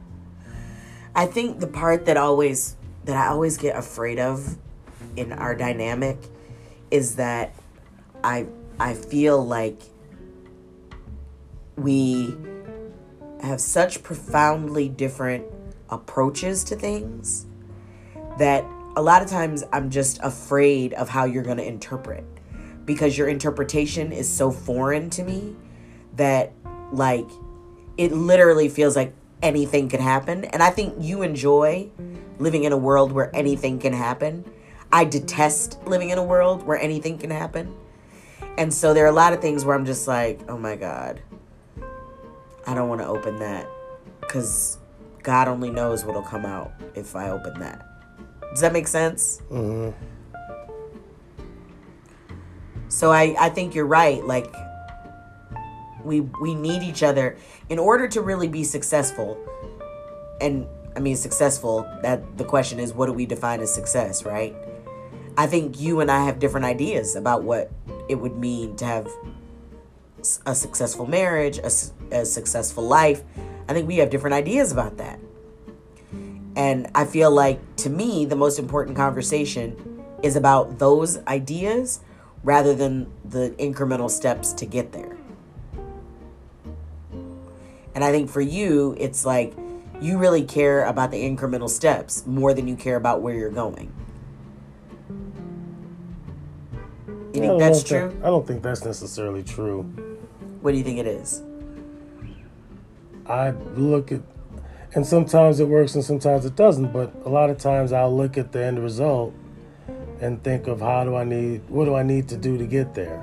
I 1.15 1.27
think 1.27 1.61
the 1.61 1.69
part 1.69 2.07
that 2.07 2.17
always 2.17 2.77
that 3.05 3.17
I 3.17 3.29
always 3.29 3.57
get 3.57 3.77
afraid 3.77 4.19
of 4.19 4.57
in 5.17 5.33
our 5.33 5.55
dynamic 5.55 6.19
is 6.91 7.17
that 7.17 7.55
I 8.25 8.47
I 8.81 8.95
feel 8.95 9.45
like 9.45 9.83
we 11.83 12.35
have 13.43 13.61
such 13.61 14.03
profoundly 14.03 14.89
different 14.89 15.45
approaches 15.89 16.65
to 16.65 16.77
things 16.77 17.47
that 18.39 18.65
a 18.97 19.03
lot 19.03 19.23
of 19.23 19.29
times 19.29 19.65
I'm 19.73 19.91
just 19.91 20.19
afraid 20.23 20.93
of 20.95 21.09
how 21.09 21.25
you're 21.25 21.43
going 21.43 21.57
to 21.57 21.67
interpret 21.67 22.25
because 22.85 23.17
your 23.17 23.29
interpretation 23.29 24.13
is 24.13 24.29
so 24.29 24.51
foreign 24.51 25.11
to 25.11 25.23
me 25.23 25.57
that 26.17 26.53
like 26.93 27.29
it 27.97 28.13
literally 28.13 28.69
feels 28.69 28.97
like 28.97 29.15
anything 29.43 29.89
could 29.89 30.01
happen 30.01 30.45
and 30.47 30.63
I 30.63 30.71
think 30.71 30.95
you 30.99 31.23
enjoy 31.23 31.91
living 32.39 32.65
in 32.65 32.73
a 32.73 32.77
world 32.77 33.13
where 33.13 33.35
anything 33.35 33.79
can 33.79 33.93
happen. 33.93 34.45
I 34.93 35.05
detest 35.05 35.79
living 35.87 36.11
in 36.11 36.19
a 36.19 36.23
world 36.23 36.63
where 36.65 36.79
anything 36.79 37.19
can 37.19 37.31
happen. 37.31 37.75
And 38.59 38.75
so 38.75 38.93
there 38.93 39.05
are 39.05 39.09
a 39.09 39.13
lot 39.13 39.33
of 39.33 39.41
things 39.41 39.65
where 39.65 39.77
I'm 39.77 39.87
just 39.87 40.09
like, 40.09 40.41
"Oh 40.49 40.59
my 40.59 40.75
god. 40.77 41.21
I 42.67 42.75
don't 42.75 42.89
want 42.89 43.01
to 43.01 43.07
open 43.07 43.39
that 43.39 43.67
cuz 44.29 44.79
God 45.23 45.49
only 45.49 45.71
knows 45.71 46.05
what'll 46.05 46.23
come 46.23 46.47
out 46.47 46.73
if 46.95 47.15
I 47.17 47.31
open 47.31 47.59
that." 47.61 47.87
Does 48.51 48.61
that 48.61 48.73
make 48.73 48.89
sense? 48.89 49.41
hmm 49.49 49.91
So 52.89 53.13
I, 53.13 53.37
I 53.39 53.49
think 53.51 53.75
you're 53.75 53.87
right. 53.87 54.25
Like 54.25 54.53
we 56.05 56.21
we 56.21 56.55
need 56.55 56.83
each 56.83 57.03
other 57.03 57.37
in 57.69 57.79
order 57.79 58.09
to 58.09 58.21
really 58.21 58.49
be 58.49 58.65
successful. 58.65 59.39
And 60.41 60.67
I 60.97 61.01
mean 61.01 61.17
successful, 61.17 61.87
that 62.03 62.37
the 62.37 62.45
question 62.45 62.81
is 62.81 62.93
what 62.93 63.07
do 63.07 63.13
we 63.13 63.27
define 63.27 63.61
as 63.61 63.73
success, 63.73 64.25
right? 64.25 64.57
I 65.37 65.47
think 65.47 65.81
you 65.81 66.01
and 66.01 66.11
I 66.11 66.25
have 66.25 66.39
different 66.39 66.67
ideas 66.67 67.15
about 67.15 67.45
what 67.45 67.71
it 68.09 68.17
would 68.17 68.37
mean 68.37 68.77
to 68.77 68.85
have 68.85 69.09
a 70.47 70.55
successful 70.55 71.07
marriage, 71.07 71.59
a 71.59 72.25
successful 72.25 72.85
life. 72.85 73.23
I 73.69 73.73
think 73.73 73.87
we 73.87 73.97
have 73.97 74.11
different 74.11 74.35
ideas 74.35 74.73
about 74.73 74.97
that. 74.99 75.19
And 76.57 76.91
I 76.95 77.05
feel 77.05 77.31
like 77.31 77.61
to 77.77 77.91
me, 77.91 78.25
the 78.25 78.37
most 78.37 78.59
important 78.59 78.97
conversation 78.97 79.77
is 80.23 80.37
about 80.37 80.79
those 80.79 81.25
ideas 81.27 82.01
rather 82.43 82.75
than 82.75 83.11
the 83.25 83.55
incremental 83.59 84.11
steps 84.11 84.53
to 84.55 84.67
get 84.67 84.93
there. 84.93 85.17
And 87.95 88.05
I 88.05 88.11
think 88.11 88.31
for 88.31 88.41
you, 88.41 88.97
it's 88.99 89.25
like 89.25 89.55
you 90.01 90.19
really 90.19 90.45
care 90.45 90.85
about 90.85 91.11
the 91.11 91.23
incremental 91.23 91.69
steps 91.69 92.27
more 92.27 92.55
than 92.55 92.67
you 92.67 92.77
care 92.77 92.97
about 92.97 93.21
where 93.23 93.35
you're 93.35 93.51
going. 93.51 93.93
You 97.33 97.41
think 97.41 97.59
that's 97.61 97.83
that- 97.83 98.11
true? 98.11 98.21
I 98.23 98.27
don't 98.27 98.47
think 98.47 98.63
that's 98.63 98.85
necessarily 98.85 99.43
true. 99.43 100.10
What 100.61 100.73
do 100.73 100.79
you 100.79 100.85
think 100.85 100.99
it 100.99 101.07
is? 101.07 101.43
I 103.27 103.51
look 103.77 104.13
at, 104.13 104.21
and 104.95 105.07
sometimes 105.07 105.61
it 105.61 105.69
works 105.69 105.95
and 105.95 106.05
sometimes 106.05 106.45
it 106.45 106.57
doesn't. 106.57 106.93
But 106.93 107.13
a 107.25 107.29
lot 107.29 107.49
of 107.49 107.59
times 107.59 107.93
I'll 107.93 108.15
look 108.15 108.37
at 108.37 108.53
the 108.53 108.63
end 108.63 108.83
result 108.83 109.35
and 110.21 110.43
think 110.43 110.67
of 110.67 110.81
how 110.81 111.05
do 111.05 111.17
I 111.17 111.25
need, 111.25 111.63
what 111.69 111.87
do 111.87 111.95
I 111.95 112.03
need 112.03 112.29
to 112.29 112.37
do 112.37 112.59
to 112.59 112.67
get 112.67 112.95
there. 112.95 113.23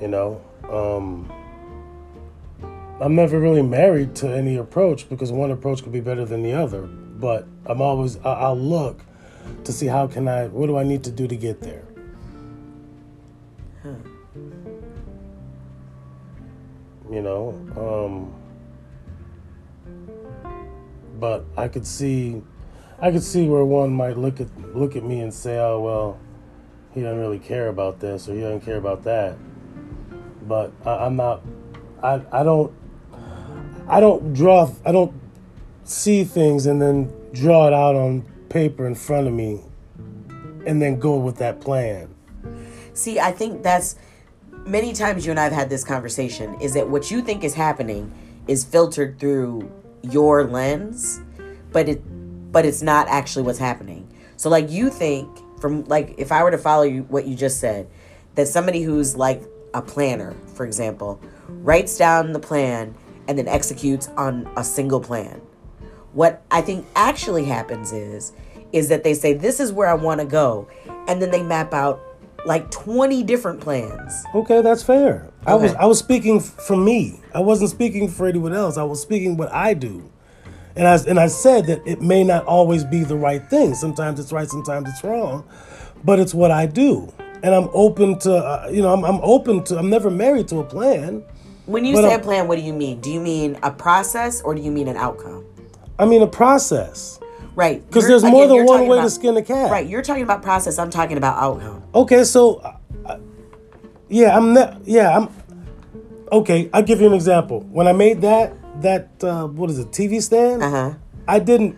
You 0.00 0.08
know, 0.08 0.42
um, 0.68 1.30
I'm 3.00 3.14
never 3.14 3.38
really 3.38 3.62
married 3.62 4.14
to 4.16 4.28
any 4.28 4.56
approach 4.56 5.08
because 5.08 5.30
one 5.30 5.50
approach 5.50 5.82
could 5.82 5.92
be 5.92 6.00
better 6.00 6.24
than 6.24 6.42
the 6.42 6.52
other. 6.52 6.82
But 6.82 7.46
I'm 7.66 7.80
always, 7.80 8.16
I- 8.18 8.40
I'll 8.40 8.58
look 8.58 9.02
to 9.64 9.72
see 9.72 9.86
how 9.86 10.06
can 10.06 10.26
I, 10.26 10.48
what 10.48 10.66
do 10.66 10.76
I 10.76 10.82
need 10.82 11.04
to 11.04 11.12
do 11.12 11.28
to 11.28 11.36
get 11.36 11.60
there. 11.60 11.84
You 17.10 17.22
know, 17.22 17.50
um, 17.76 18.34
but 21.20 21.44
I 21.56 21.68
could 21.68 21.86
see, 21.86 22.42
I 23.00 23.12
could 23.12 23.22
see 23.22 23.48
where 23.48 23.64
one 23.64 23.92
might 23.92 24.18
look 24.18 24.40
at 24.40 24.48
look 24.74 24.96
at 24.96 25.04
me 25.04 25.20
and 25.20 25.32
say, 25.32 25.58
"Oh 25.58 25.80
well, 25.80 26.18
he 26.92 27.02
doesn't 27.02 27.20
really 27.20 27.38
care 27.38 27.68
about 27.68 28.00
this 28.00 28.28
or 28.28 28.34
he 28.34 28.40
doesn't 28.40 28.62
care 28.62 28.76
about 28.76 29.04
that." 29.04 29.36
But 30.48 30.72
I, 30.84 31.06
I'm 31.06 31.16
not. 31.16 31.42
I 32.02 32.22
I 32.32 32.42
don't. 32.42 32.72
I 33.88 34.00
don't 34.00 34.34
draw. 34.34 34.68
I 34.84 34.90
don't 34.90 35.14
see 35.84 36.24
things 36.24 36.66
and 36.66 36.82
then 36.82 37.12
draw 37.32 37.68
it 37.68 37.72
out 37.72 37.94
on 37.94 38.22
paper 38.48 38.84
in 38.86 38.96
front 38.96 39.28
of 39.28 39.32
me, 39.32 39.60
and 40.66 40.82
then 40.82 40.98
go 40.98 41.16
with 41.16 41.36
that 41.36 41.60
plan. 41.60 42.12
See, 42.94 43.20
I 43.20 43.30
think 43.30 43.62
that's 43.62 43.94
many 44.66 44.92
times 44.92 45.24
you 45.24 45.30
and 45.30 45.40
I 45.40 45.44
have 45.44 45.52
had 45.52 45.70
this 45.70 45.84
conversation 45.84 46.60
is 46.60 46.74
that 46.74 46.88
what 46.88 47.10
you 47.10 47.22
think 47.22 47.44
is 47.44 47.54
happening 47.54 48.12
is 48.48 48.64
filtered 48.64 49.18
through 49.18 49.70
your 50.02 50.44
lens, 50.44 51.20
but 51.72 51.88
it 51.88 52.02
but 52.52 52.64
it's 52.64 52.82
not 52.82 53.06
actually 53.08 53.42
what's 53.42 53.58
happening. 53.58 54.08
So 54.36 54.48
like 54.48 54.70
you 54.70 54.90
think 54.90 55.28
from 55.60 55.84
like 55.84 56.14
if 56.18 56.32
I 56.32 56.42
were 56.42 56.50
to 56.50 56.58
follow 56.58 56.82
you 56.82 57.02
what 57.04 57.26
you 57.26 57.36
just 57.36 57.60
said, 57.60 57.88
that 58.34 58.48
somebody 58.48 58.82
who's 58.82 59.16
like 59.16 59.42
a 59.74 59.82
planner, 59.82 60.34
for 60.54 60.64
example, 60.64 61.20
writes 61.48 61.96
down 61.96 62.32
the 62.32 62.38
plan 62.38 62.94
and 63.28 63.38
then 63.38 63.48
executes 63.48 64.08
on 64.16 64.50
a 64.56 64.64
single 64.64 65.00
plan. 65.00 65.40
What 66.12 66.42
I 66.50 66.62
think 66.62 66.86
actually 66.94 67.44
happens 67.44 67.92
is 67.92 68.32
is 68.72 68.88
that 68.88 69.04
they 69.04 69.14
say 69.14 69.32
this 69.32 69.60
is 69.60 69.72
where 69.72 69.88
I 69.88 69.94
want 69.94 70.20
to 70.20 70.26
go 70.26 70.68
and 71.06 71.22
then 71.22 71.30
they 71.30 71.42
map 71.42 71.72
out 71.72 72.00
like 72.46 72.70
20 72.70 73.24
different 73.24 73.60
plans. 73.60 74.24
Okay, 74.34 74.62
that's 74.62 74.82
fair. 74.82 75.28
I 75.46 75.54
was 75.54 75.74
I 75.74 75.84
was 75.84 75.98
speaking 75.98 76.40
for 76.40 76.76
me. 76.76 77.20
I 77.34 77.40
wasn't 77.40 77.70
speaking 77.70 78.08
for 78.08 78.26
anyone 78.26 78.52
else. 78.52 78.76
I 78.76 78.82
was 78.82 79.00
speaking 79.00 79.36
what 79.36 79.52
I 79.52 79.74
do. 79.74 80.10
And 80.74 80.86
I 80.86 80.96
and 81.08 81.20
I 81.20 81.26
said 81.26 81.66
that 81.66 81.86
it 81.86 82.00
may 82.00 82.24
not 82.24 82.44
always 82.46 82.84
be 82.84 83.04
the 83.04 83.16
right 83.16 83.44
thing. 83.48 83.74
Sometimes 83.74 84.18
it's 84.18 84.32
right, 84.32 84.48
sometimes 84.48 84.88
it's 84.88 85.02
wrong, 85.04 85.44
but 86.04 86.18
it's 86.18 86.34
what 86.34 86.50
I 86.50 86.66
do. 86.66 87.12
And 87.42 87.54
I'm 87.54 87.68
open 87.72 88.18
to 88.20 88.34
uh, 88.34 88.68
you 88.72 88.82
know, 88.82 88.92
I'm 88.92 89.04
I'm 89.04 89.20
open 89.22 89.62
to 89.64 89.78
I'm 89.78 89.90
never 89.90 90.10
married 90.10 90.48
to 90.48 90.60
a 90.60 90.64
plan. 90.64 91.22
When 91.66 91.84
you 91.84 91.96
say 91.96 92.14
a 92.14 92.18
plan, 92.20 92.46
what 92.46 92.56
do 92.56 92.62
you 92.62 92.72
mean? 92.72 93.00
Do 93.00 93.10
you 93.10 93.20
mean 93.20 93.58
a 93.62 93.72
process 93.72 94.40
or 94.40 94.54
do 94.54 94.62
you 94.62 94.70
mean 94.70 94.86
an 94.86 94.96
outcome? 94.96 95.44
I 95.98 96.06
mean 96.06 96.22
a 96.22 96.26
process. 96.26 97.18
Right. 97.56 97.82
Cuz 97.90 98.06
there's 98.06 98.22
more 98.22 98.44
again, 98.44 98.58
than 98.58 98.66
one 98.66 98.86
way 98.86 99.00
to 99.00 99.10
skin 99.10 99.36
a 99.36 99.42
cat. 99.42 99.70
Right, 99.72 99.88
you're 99.88 100.02
talking 100.02 100.22
about 100.22 100.42
process, 100.42 100.78
I'm 100.78 100.90
talking 100.90 101.16
about 101.16 101.36
outcome. 101.42 101.82
Okay, 101.94 102.22
so 102.22 102.56
uh, 103.04 103.16
yeah, 104.08 104.36
I'm 104.36 104.52
not. 104.52 104.86
Yeah, 104.86 105.16
I'm. 105.16 105.28
Okay, 106.30 106.68
I'll 106.72 106.82
give 106.82 107.00
you 107.00 107.06
an 107.06 107.14
example. 107.14 107.60
When 107.72 107.88
I 107.88 107.92
made 107.92 108.20
that 108.20 108.54
that 108.82 109.08
uh, 109.24 109.46
what 109.46 109.70
is 109.70 109.78
it 109.78 109.90
TV 109.90 110.22
stand? 110.22 110.62
Uh-huh. 110.62 110.94
I 111.26 111.38
didn't. 111.40 111.76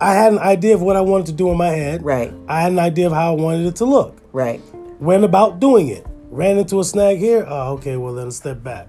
I 0.00 0.12
had 0.14 0.32
an 0.32 0.38
idea 0.38 0.74
of 0.74 0.82
what 0.82 0.96
I 0.96 1.00
wanted 1.00 1.26
to 1.26 1.32
do 1.32 1.50
in 1.50 1.56
my 1.56 1.68
head. 1.68 2.04
Right. 2.04 2.32
I 2.48 2.60
had 2.60 2.72
an 2.72 2.78
idea 2.78 3.06
of 3.06 3.12
how 3.12 3.32
I 3.32 3.40
wanted 3.40 3.66
it 3.66 3.76
to 3.76 3.84
look. 3.84 4.16
Right. 4.32 4.60
Went 5.00 5.24
about 5.24 5.60
doing 5.60 5.88
it. 5.88 6.06
ran 6.30 6.58
into 6.58 6.80
a 6.80 6.84
snag 6.84 7.18
here. 7.18 7.46
Oh, 7.48 7.74
okay, 7.74 7.96
well 7.96 8.14
then 8.14 8.30
step 8.30 8.62
back. 8.62 8.88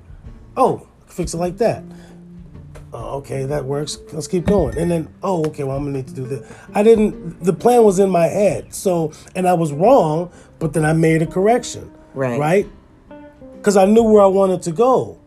Oh, 0.55 0.87
fix 1.05 1.33
it 1.33 1.37
like 1.37 1.57
that. 1.57 1.83
Oh, 2.93 3.17
okay, 3.17 3.45
that 3.45 3.65
works. 3.65 3.99
Let's 4.13 4.27
keep 4.27 4.45
going. 4.45 4.77
And 4.77 4.89
then, 4.89 5.13
oh, 5.21 5.45
okay, 5.47 5.63
well 5.63 5.77
I'm 5.77 5.83
gonna 5.85 5.97
need 5.97 6.07
to 6.07 6.13
do 6.13 6.25
this. 6.25 6.51
I 6.73 6.83
didn't. 6.83 7.43
The 7.43 7.53
plan 7.53 7.83
was 7.83 7.99
in 7.99 8.09
my 8.09 8.27
head. 8.27 8.73
So, 8.73 9.11
and 9.35 9.47
I 9.47 9.53
was 9.53 9.73
wrong, 9.73 10.31
but 10.59 10.73
then 10.73 10.85
I 10.85 10.93
made 10.93 11.21
a 11.21 11.27
correction. 11.27 11.91
Right. 12.13 12.39
Right. 12.39 12.67
Because 13.57 13.75
I 13.77 13.85
knew 13.85 14.03
where 14.03 14.23
I 14.23 14.27
wanted 14.27 14.61
to 14.63 14.71
go. 14.71 15.19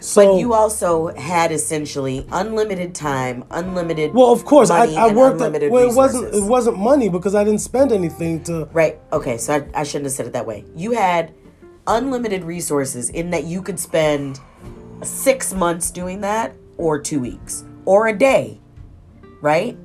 So, 0.00 0.34
But 0.34 0.40
you 0.40 0.52
also 0.52 1.14
had 1.14 1.50
essentially 1.50 2.26
unlimited 2.30 2.94
time, 2.94 3.44
unlimited. 3.50 4.12
well, 4.12 4.32
of 4.32 4.44
course, 4.44 4.68
I, 4.70 4.84
I 4.86 5.12
worked. 5.12 5.40
At, 5.40 5.70
well, 5.70 5.90
it 5.90 5.94
wasn't. 5.94 6.34
It 6.34 6.42
wasn't 6.42 6.78
money 6.78 7.08
because 7.08 7.34
I 7.34 7.42
didn't 7.44 7.60
spend 7.60 7.90
anything 7.92 8.42
to. 8.44 8.68
Right. 8.72 8.98
Okay. 9.12 9.38
So 9.38 9.54
I, 9.54 9.80
I 9.80 9.84
shouldn't 9.84 10.04
have 10.04 10.12
said 10.12 10.26
it 10.26 10.32
that 10.34 10.46
way. 10.46 10.64
You 10.74 10.92
had 10.92 11.32
unlimited 11.86 12.44
resources 12.44 13.10
in 13.10 13.30
that 13.30 13.44
you 13.44 13.62
could 13.62 13.78
spend 13.78 14.40
six 15.02 15.52
months 15.54 15.90
doing 15.90 16.20
that, 16.22 16.54
or 16.76 16.98
two 16.98 17.20
weeks, 17.20 17.64
or 17.84 18.06
a 18.08 18.12
day. 18.16 18.60
Right. 19.40 19.76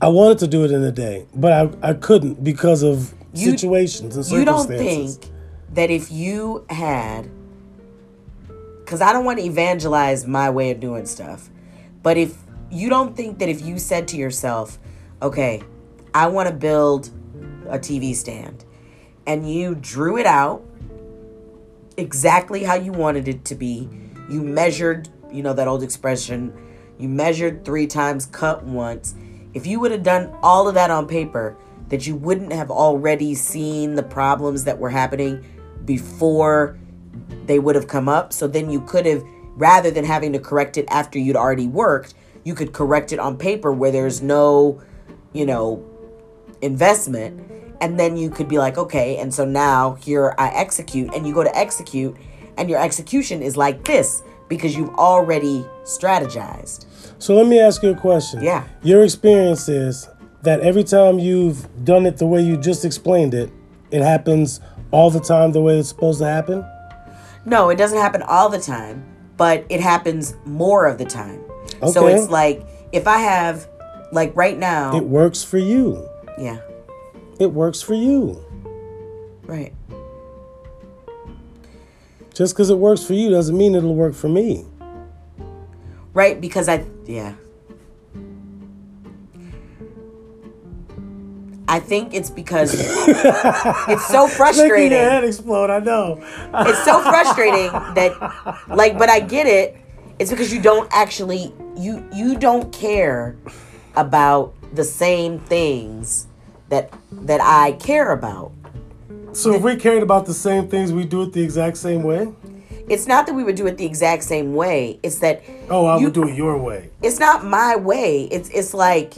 I 0.00 0.08
wanted 0.08 0.38
to 0.40 0.46
do 0.48 0.64
it 0.64 0.70
in 0.70 0.82
a 0.82 0.90
day, 0.92 1.26
but 1.34 1.52
I, 1.52 1.90
I 1.90 1.92
couldn't 1.94 2.42
because 2.42 2.82
of 2.82 3.14
You- 3.32 3.50
situations 3.52 4.16
and 4.16 4.24
circumstances. 4.24 4.32
You 4.32 4.44
don't 4.44 4.66
think 4.68 5.32
that 5.74 5.90
if 5.90 6.10
you 6.10 6.64
had, 6.68 7.30
because 8.80 9.00
I 9.00 9.12
don't 9.12 9.24
want 9.24 9.38
to 9.38 9.44
evangelize 9.44 10.26
my 10.26 10.50
way 10.50 10.70
of 10.70 10.80
doing 10.80 11.06
stuff, 11.06 11.48
but 12.02 12.16
if 12.16 12.36
you 12.70 12.88
don't 12.88 13.16
think 13.16 13.38
that 13.38 13.48
if 13.48 13.62
you 13.62 13.78
said 13.78 14.08
to 14.08 14.16
yourself, 14.16 14.78
okay, 15.22 15.62
I 16.12 16.26
want 16.26 16.48
to 16.48 16.54
build 16.54 17.10
a 17.68 17.78
TV 17.78 18.14
stand, 18.14 18.64
and 19.26 19.48
you 19.50 19.76
drew 19.76 20.18
it 20.18 20.26
out 20.26 20.62
exactly 21.96 22.64
how 22.64 22.74
you 22.74 22.90
wanted 22.92 23.28
it 23.28 23.44
to 23.46 23.54
be, 23.54 23.88
you 24.28 24.42
measured, 24.42 25.08
you 25.32 25.42
know, 25.42 25.52
that 25.52 25.68
old 25.68 25.82
expression, 25.82 26.52
you 26.98 27.08
measured 27.08 27.64
three 27.64 27.86
times, 27.86 28.26
cut 28.26 28.64
once. 28.64 29.14
If 29.54 29.66
you 29.66 29.80
would 29.80 29.90
have 29.90 30.02
done 30.02 30.34
all 30.42 30.68
of 30.68 30.74
that 30.74 30.90
on 30.90 31.06
paper, 31.06 31.56
that 31.88 32.06
you 32.06 32.16
wouldn't 32.16 32.52
have 32.52 32.70
already 32.70 33.34
seen 33.34 33.94
the 33.94 34.02
problems 34.02 34.64
that 34.64 34.78
were 34.78 34.90
happening 34.90 35.44
before 35.84 36.78
they 37.46 37.58
would 37.58 37.74
have 37.74 37.86
come 37.86 38.08
up. 38.08 38.32
So 38.32 38.46
then 38.46 38.70
you 38.70 38.80
could 38.80 39.04
have, 39.04 39.22
rather 39.56 39.90
than 39.90 40.04
having 40.04 40.32
to 40.32 40.38
correct 40.38 40.78
it 40.78 40.86
after 40.88 41.18
you'd 41.18 41.36
already 41.36 41.66
worked, 41.66 42.14
you 42.44 42.54
could 42.54 42.72
correct 42.72 43.12
it 43.12 43.18
on 43.18 43.36
paper 43.36 43.72
where 43.72 43.90
there's 43.90 44.22
no, 44.22 44.80
you 45.32 45.44
know, 45.44 45.84
investment. 46.62 47.40
And 47.80 47.98
then 47.98 48.16
you 48.16 48.30
could 48.30 48.48
be 48.48 48.58
like, 48.58 48.78
okay, 48.78 49.16
and 49.16 49.34
so 49.34 49.44
now 49.44 49.94
here 49.96 50.34
I 50.38 50.48
execute, 50.50 51.12
and 51.14 51.26
you 51.26 51.34
go 51.34 51.42
to 51.42 51.54
execute, 51.56 52.16
and 52.56 52.70
your 52.70 52.80
execution 52.80 53.42
is 53.42 53.56
like 53.56 53.84
this 53.84 54.22
because 54.48 54.76
you've 54.76 54.94
already 54.94 55.64
strategized. 55.84 56.86
So 57.18 57.34
let 57.34 57.46
me 57.46 57.60
ask 57.60 57.82
you 57.82 57.90
a 57.90 57.96
question. 57.96 58.42
Yeah. 58.42 58.64
Your 58.82 59.04
experience 59.04 59.68
is 59.68 60.08
that 60.42 60.60
every 60.60 60.84
time 60.84 61.18
you've 61.18 61.66
done 61.84 62.04
it 62.06 62.18
the 62.18 62.26
way 62.26 62.42
you 62.42 62.56
just 62.56 62.84
explained 62.84 63.32
it, 63.34 63.50
it 63.90 64.02
happens 64.02 64.60
all 64.90 65.10
the 65.10 65.20
time 65.20 65.52
the 65.52 65.60
way 65.60 65.78
it's 65.78 65.88
supposed 65.88 66.18
to 66.20 66.26
happen? 66.26 66.64
No, 67.44 67.70
it 67.70 67.76
doesn't 67.76 67.98
happen 67.98 68.22
all 68.22 68.48
the 68.48 68.58
time, 68.60 69.04
but 69.36 69.64
it 69.68 69.80
happens 69.80 70.34
more 70.44 70.86
of 70.86 70.98
the 70.98 71.04
time. 71.04 71.40
Okay. 71.82 71.90
So 71.92 72.06
it's 72.06 72.28
like 72.28 72.64
if 72.92 73.06
I 73.08 73.18
have, 73.18 73.66
like 74.12 74.36
right 74.36 74.58
now, 74.58 74.96
It 74.96 75.04
works 75.04 75.42
for 75.42 75.58
you. 75.58 76.06
yeah, 76.38 76.58
It 77.40 77.52
works 77.52 77.80
for 77.82 77.94
you. 77.94 78.44
right. 79.46 79.72
Just 82.34 82.54
because 82.54 82.70
it 82.70 82.78
works 82.78 83.04
for 83.04 83.14
you 83.14 83.30
doesn't 83.30 83.56
mean 83.56 83.74
it'll 83.74 83.94
work 83.94 84.14
for 84.14 84.28
me. 84.28 84.64
Right, 86.14 86.40
because 86.40 86.68
I 86.68 86.84
yeah. 87.06 87.34
I 91.68 91.80
think 91.80 92.12
it's 92.12 92.28
because 92.28 92.74
it's 92.78 94.06
so 94.08 94.24
Making 94.24 94.36
frustrating. 94.36 94.92
your 94.92 95.10
head 95.10 95.24
explode, 95.24 95.70
I 95.70 95.78
know. 95.78 96.18
It's 96.54 96.84
so 96.84 97.00
frustrating 97.00 97.70
that 97.94 98.12
like 98.68 98.98
but 98.98 99.08
I 99.08 99.20
get 99.20 99.46
it. 99.46 99.76
It's 100.18 100.30
because 100.30 100.52
you 100.52 100.60
don't 100.60 100.88
actually 100.92 101.52
you 101.76 102.06
you 102.12 102.36
don't 102.36 102.72
care 102.72 103.36
about 103.96 104.54
the 104.74 104.84
same 104.84 105.38
things 105.38 106.26
that 106.68 106.92
that 107.12 107.40
I 107.40 107.72
care 107.72 108.12
about. 108.12 108.52
So 109.32 109.54
if 109.54 109.62
we 109.62 109.76
cared 109.76 110.02
about 110.02 110.26
the 110.26 110.34
same 110.34 110.68
things, 110.68 110.92
we 110.92 111.04
do 111.04 111.22
it 111.22 111.32
the 111.32 111.42
exact 111.42 111.76
same 111.78 112.02
way? 112.02 112.28
It's 112.88 113.06
not 113.06 113.26
that 113.26 113.34
we 113.34 113.44
would 113.44 113.54
do 113.56 113.66
it 113.66 113.78
the 113.78 113.86
exact 113.86 114.24
same 114.24 114.54
way. 114.54 114.98
It's 115.02 115.18
that 115.20 115.42
Oh, 115.70 115.86
I 115.86 115.96
you- 115.98 116.04
would 116.04 116.12
do 116.12 116.28
it 116.28 116.34
your 116.34 116.58
way. 116.58 116.90
it's 117.02 117.18
not 117.18 117.44
my 117.44 117.76
way. 117.76 118.22
It's 118.30 118.48
it's 118.50 118.74
like 118.74 119.14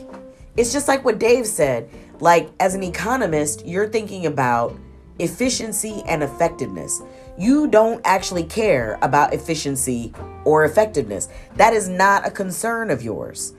it's 0.56 0.72
just 0.72 0.86
like 0.86 1.04
what 1.04 1.18
Dave 1.18 1.46
said. 1.46 1.88
Like 2.20 2.48
as 2.60 2.74
an 2.74 2.82
economist, 2.84 3.66
you're 3.66 3.88
thinking 3.88 4.26
about 4.26 4.76
efficiency 5.18 6.02
and 6.06 6.22
effectiveness. 6.22 7.02
You 7.36 7.66
don't 7.66 8.00
actually 8.04 8.44
care 8.44 8.98
about 9.02 9.34
efficiency 9.34 10.12
or 10.44 10.64
effectiveness. 10.64 11.28
That 11.56 11.72
is 11.72 11.88
not 11.88 12.26
a 12.26 12.30
concern 12.30 12.90
of 12.90 13.02
yours. 13.02 13.52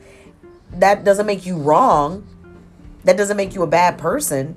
That 0.71 1.03
doesn't 1.03 1.25
make 1.25 1.45
you 1.45 1.57
wrong. 1.57 2.25
That 3.03 3.17
doesn't 3.17 3.35
make 3.35 3.53
you 3.55 3.63
a 3.63 3.67
bad 3.67 3.97
person, 3.97 4.55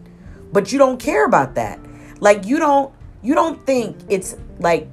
but 0.53 0.73
you 0.73 0.79
don't 0.79 0.99
care 0.99 1.25
about 1.25 1.55
that. 1.57 1.79
Like 2.21 2.47
you 2.47 2.59
don't 2.59 2.93
you 3.23 3.35
don't 3.35 3.65
think 3.67 3.97
it's 4.09 4.37
like 4.59 4.89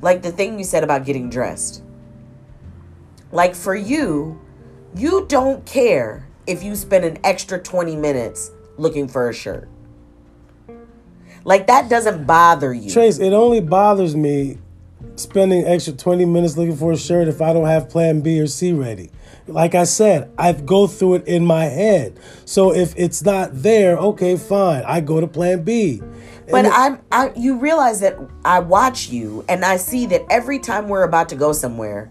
like 0.00 0.22
the 0.22 0.32
thing 0.32 0.58
you 0.58 0.64
said 0.64 0.84
about 0.84 1.04
getting 1.04 1.30
dressed. 1.30 1.82
Like 3.30 3.54
for 3.54 3.74
you, 3.74 4.40
you 4.94 5.26
don't 5.28 5.64
care 5.64 6.28
if 6.46 6.62
you 6.62 6.74
spend 6.74 7.04
an 7.04 7.18
extra 7.24 7.58
20 7.58 7.96
minutes 7.96 8.50
looking 8.76 9.08
for 9.08 9.28
a 9.28 9.32
shirt. 9.32 9.68
Like 11.44 11.66
that 11.66 11.88
doesn't 11.88 12.26
bother 12.26 12.72
you. 12.72 12.90
Trace, 12.90 13.18
it 13.18 13.32
only 13.32 13.60
bothers 13.60 14.14
me 14.14 14.58
spending 15.16 15.64
extra 15.64 15.92
20 15.92 16.24
minutes 16.24 16.56
looking 16.56 16.76
for 16.76 16.92
a 16.92 16.96
shirt 16.96 17.28
if 17.28 17.40
I 17.40 17.52
don't 17.52 17.66
have 17.66 17.88
plan 17.88 18.20
B 18.20 18.40
or 18.40 18.46
C 18.46 18.72
ready. 18.72 19.10
Like 19.46 19.74
I 19.74 19.84
said, 19.84 20.30
I 20.38 20.52
go 20.52 20.86
through 20.86 21.14
it 21.16 21.26
in 21.26 21.44
my 21.44 21.64
head. 21.64 22.18
So 22.44 22.72
if 22.72 22.94
it's 22.96 23.24
not 23.24 23.50
there, 23.52 23.96
okay, 23.96 24.36
fine. 24.36 24.84
I 24.86 25.00
go 25.00 25.20
to 25.20 25.26
plan 25.26 25.62
B. 25.62 26.00
But 26.50 26.66
I'm 26.66 27.00
I 27.10 27.32
you 27.34 27.56
realize 27.58 28.00
that 28.00 28.18
I 28.44 28.58
watch 28.58 29.08
you 29.08 29.44
and 29.48 29.64
I 29.64 29.76
see 29.76 30.06
that 30.06 30.22
every 30.28 30.58
time 30.58 30.88
we're 30.88 31.04
about 31.04 31.28
to 31.30 31.36
go 31.36 31.52
somewhere, 31.52 32.10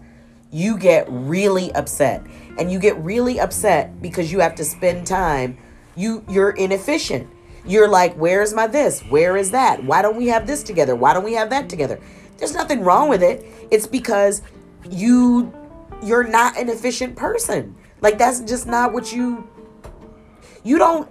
you 0.50 0.76
get 0.76 1.06
really 1.08 1.72
upset. 1.74 2.26
And 2.58 2.70
you 2.70 2.78
get 2.78 2.98
really 2.98 3.40
upset 3.40 4.02
because 4.02 4.30
you 4.32 4.40
have 4.40 4.54
to 4.56 4.64
spend 4.64 5.06
time. 5.06 5.56
You 5.96 6.24
you're 6.28 6.50
inefficient. 6.50 7.28
You're 7.64 7.88
like, 7.88 8.14
"Where's 8.14 8.52
my 8.52 8.66
this? 8.66 9.00
Where 9.02 9.36
is 9.36 9.52
that? 9.52 9.84
Why 9.84 10.02
don't 10.02 10.16
we 10.16 10.26
have 10.28 10.46
this 10.46 10.62
together? 10.62 10.96
Why 10.96 11.14
don't 11.14 11.24
we 11.24 11.34
have 11.34 11.50
that 11.50 11.68
together?" 11.68 12.00
There's 12.42 12.54
nothing 12.54 12.80
wrong 12.80 13.08
with 13.08 13.22
it. 13.22 13.46
It's 13.70 13.86
because 13.86 14.42
you 14.90 15.54
you're 16.02 16.26
not 16.26 16.58
an 16.58 16.68
efficient 16.68 17.14
person. 17.14 17.76
Like 18.00 18.18
that's 18.18 18.40
just 18.40 18.66
not 18.66 18.92
what 18.92 19.12
you 19.12 19.48
you 20.64 20.76
don't 20.76 21.08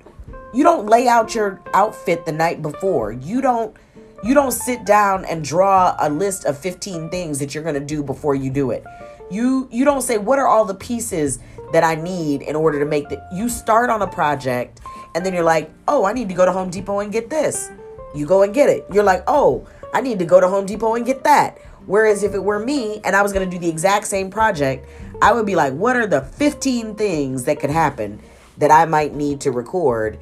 you 0.53 0.61
don't 0.61 0.87
lay 0.87 1.07
out 1.07 1.33
your 1.33 1.61
outfit 1.73 2.25
the 2.25 2.33
night 2.33 2.61
before 2.61 3.13
you 3.13 3.39
don't 3.39 3.77
you 4.25 4.33
don't 4.33 4.51
sit 4.51 4.83
down 4.85 5.23
and 5.23 5.41
draw 5.41 5.95
a 5.99 6.09
list 6.09 6.43
of 6.43 6.57
15 6.57 7.09
things 7.09 7.39
that 7.39 7.55
you're 7.55 7.63
going 7.63 7.75
to 7.75 7.79
do 7.79 8.03
before 8.03 8.35
you 8.35 8.49
do 8.49 8.71
it 8.71 8.83
you 9.29 9.69
you 9.71 9.85
don't 9.85 10.01
say 10.01 10.17
what 10.17 10.37
are 10.37 10.47
all 10.47 10.65
the 10.65 10.75
pieces 10.75 11.39
that 11.71 11.83
i 11.83 11.95
need 11.95 12.41
in 12.41 12.55
order 12.55 12.79
to 12.79 12.85
make 12.85 13.07
the 13.09 13.21
you 13.33 13.47
start 13.47 13.89
on 13.89 14.01
a 14.01 14.07
project 14.07 14.81
and 15.15 15.25
then 15.25 15.33
you're 15.33 15.43
like 15.43 15.71
oh 15.87 16.05
i 16.05 16.11
need 16.13 16.27
to 16.27 16.35
go 16.35 16.45
to 16.45 16.51
home 16.51 16.69
depot 16.69 16.99
and 16.99 17.11
get 17.11 17.29
this 17.29 17.71
you 18.13 18.25
go 18.25 18.43
and 18.43 18.53
get 18.53 18.69
it 18.69 18.85
you're 18.91 19.03
like 19.03 19.23
oh 19.27 19.65
i 19.93 20.01
need 20.01 20.19
to 20.19 20.25
go 20.25 20.39
to 20.39 20.47
home 20.47 20.65
depot 20.65 20.95
and 20.95 21.05
get 21.05 21.23
that 21.23 21.57
whereas 21.85 22.23
if 22.23 22.33
it 22.33 22.43
were 22.43 22.59
me 22.59 22.99
and 23.03 23.15
i 23.15 23.21
was 23.21 23.33
going 23.33 23.47
to 23.47 23.55
do 23.55 23.59
the 23.59 23.69
exact 23.69 24.05
same 24.05 24.29
project 24.29 24.87
i 25.21 25.31
would 25.31 25.45
be 25.45 25.55
like 25.55 25.73
what 25.73 25.95
are 25.95 26.07
the 26.07 26.21
15 26.21 26.95
things 26.95 27.43
that 27.45 27.59
could 27.59 27.69
happen 27.69 28.21
that 28.61 28.71
I 28.71 28.85
might 28.85 29.13
need 29.13 29.41
to 29.41 29.51
record 29.51 30.19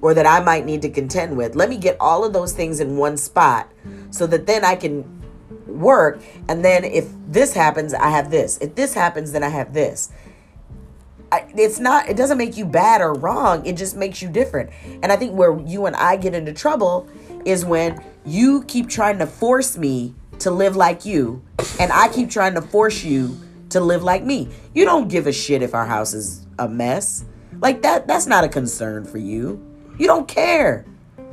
or 0.00 0.14
that 0.14 0.26
I 0.26 0.40
might 0.40 0.64
need 0.64 0.82
to 0.82 0.88
contend 0.88 1.36
with. 1.36 1.54
Let 1.54 1.68
me 1.68 1.76
get 1.76 1.96
all 2.00 2.24
of 2.24 2.32
those 2.32 2.52
things 2.52 2.80
in 2.80 2.96
one 2.96 3.16
spot 3.16 3.68
so 4.10 4.26
that 4.28 4.46
then 4.46 4.64
I 4.64 4.76
can 4.76 5.04
work. 5.66 6.22
And 6.48 6.64
then 6.64 6.84
if 6.84 7.08
this 7.28 7.52
happens, 7.52 7.92
I 7.92 8.08
have 8.10 8.30
this. 8.30 8.58
If 8.58 8.74
this 8.74 8.94
happens, 8.94 9.32
then 9.32 9.42
I 9.42 9.48
have 9.48 9.74
this. 9.74 10.10
I, 11.30 11.46
it's 11.56 11.78
not, 11.78 12.08
it 12.08 12.16
doesn't 12.16 12.38
make 12.38 12.56
you 12.56 12.64
bad 12.64 13.00
or 13.00 13.14
wrong. 13.14 13.64
It 13.64 13.76
just 13.76 13.96
makes 13.96 14.22
you 14.22 14.28
different. 14.28 14.70
And 15.02 15.10
I 15.10 15.16
think 15.16 15.32
where 15.32 15.58
you 15.60 15.86
and 15.86 15.96
I 15.96 16.16
get 16.16 16.34
into 16.34 16.52
trouble 16.52 17.08
is 17.44 17.64
when 17.64 18.02
you 18.24 18.62
keep 18.64 18.88
trying 18.88 19.18
to 19.18 19.26
force 19.26 19.76
me 19.76 20.14
to 20.38 20.50
live 20.50 20.76
like 20.76 21.04
you 21.04 21.42
and 21.78 21.92
I 21.92 22.08
keep 22.08 22.30
trying 22.30 22.54
to 22.54 22.62
force 22.62 23.04
you 23.04 23.38
to 23.70 23.80
live 23.80 24.02
like 24.02 24.24
me. 24.24 24.48
You 24.74 24.84
don't 24.84 25.08
give 25.08 25.26
a 25.26 25.32
shit 25.32 25.62
if 25.62 25.74
our 25.74 25.86
house 25.86 26.14
is 26.14 26.46
a 26.58 26.68
mess. 26.68 27.24
Like 27.60 27.82
that 27.82 28.06
that's 28.06 28.26
not 28.26 28.44
a 28.44 28.48
concern 28.48 29.04
for 29.04 29.18
you. 29.18 29.64
You 29.98 30.06
don't 30.06 30.26
care. 30.26 30.84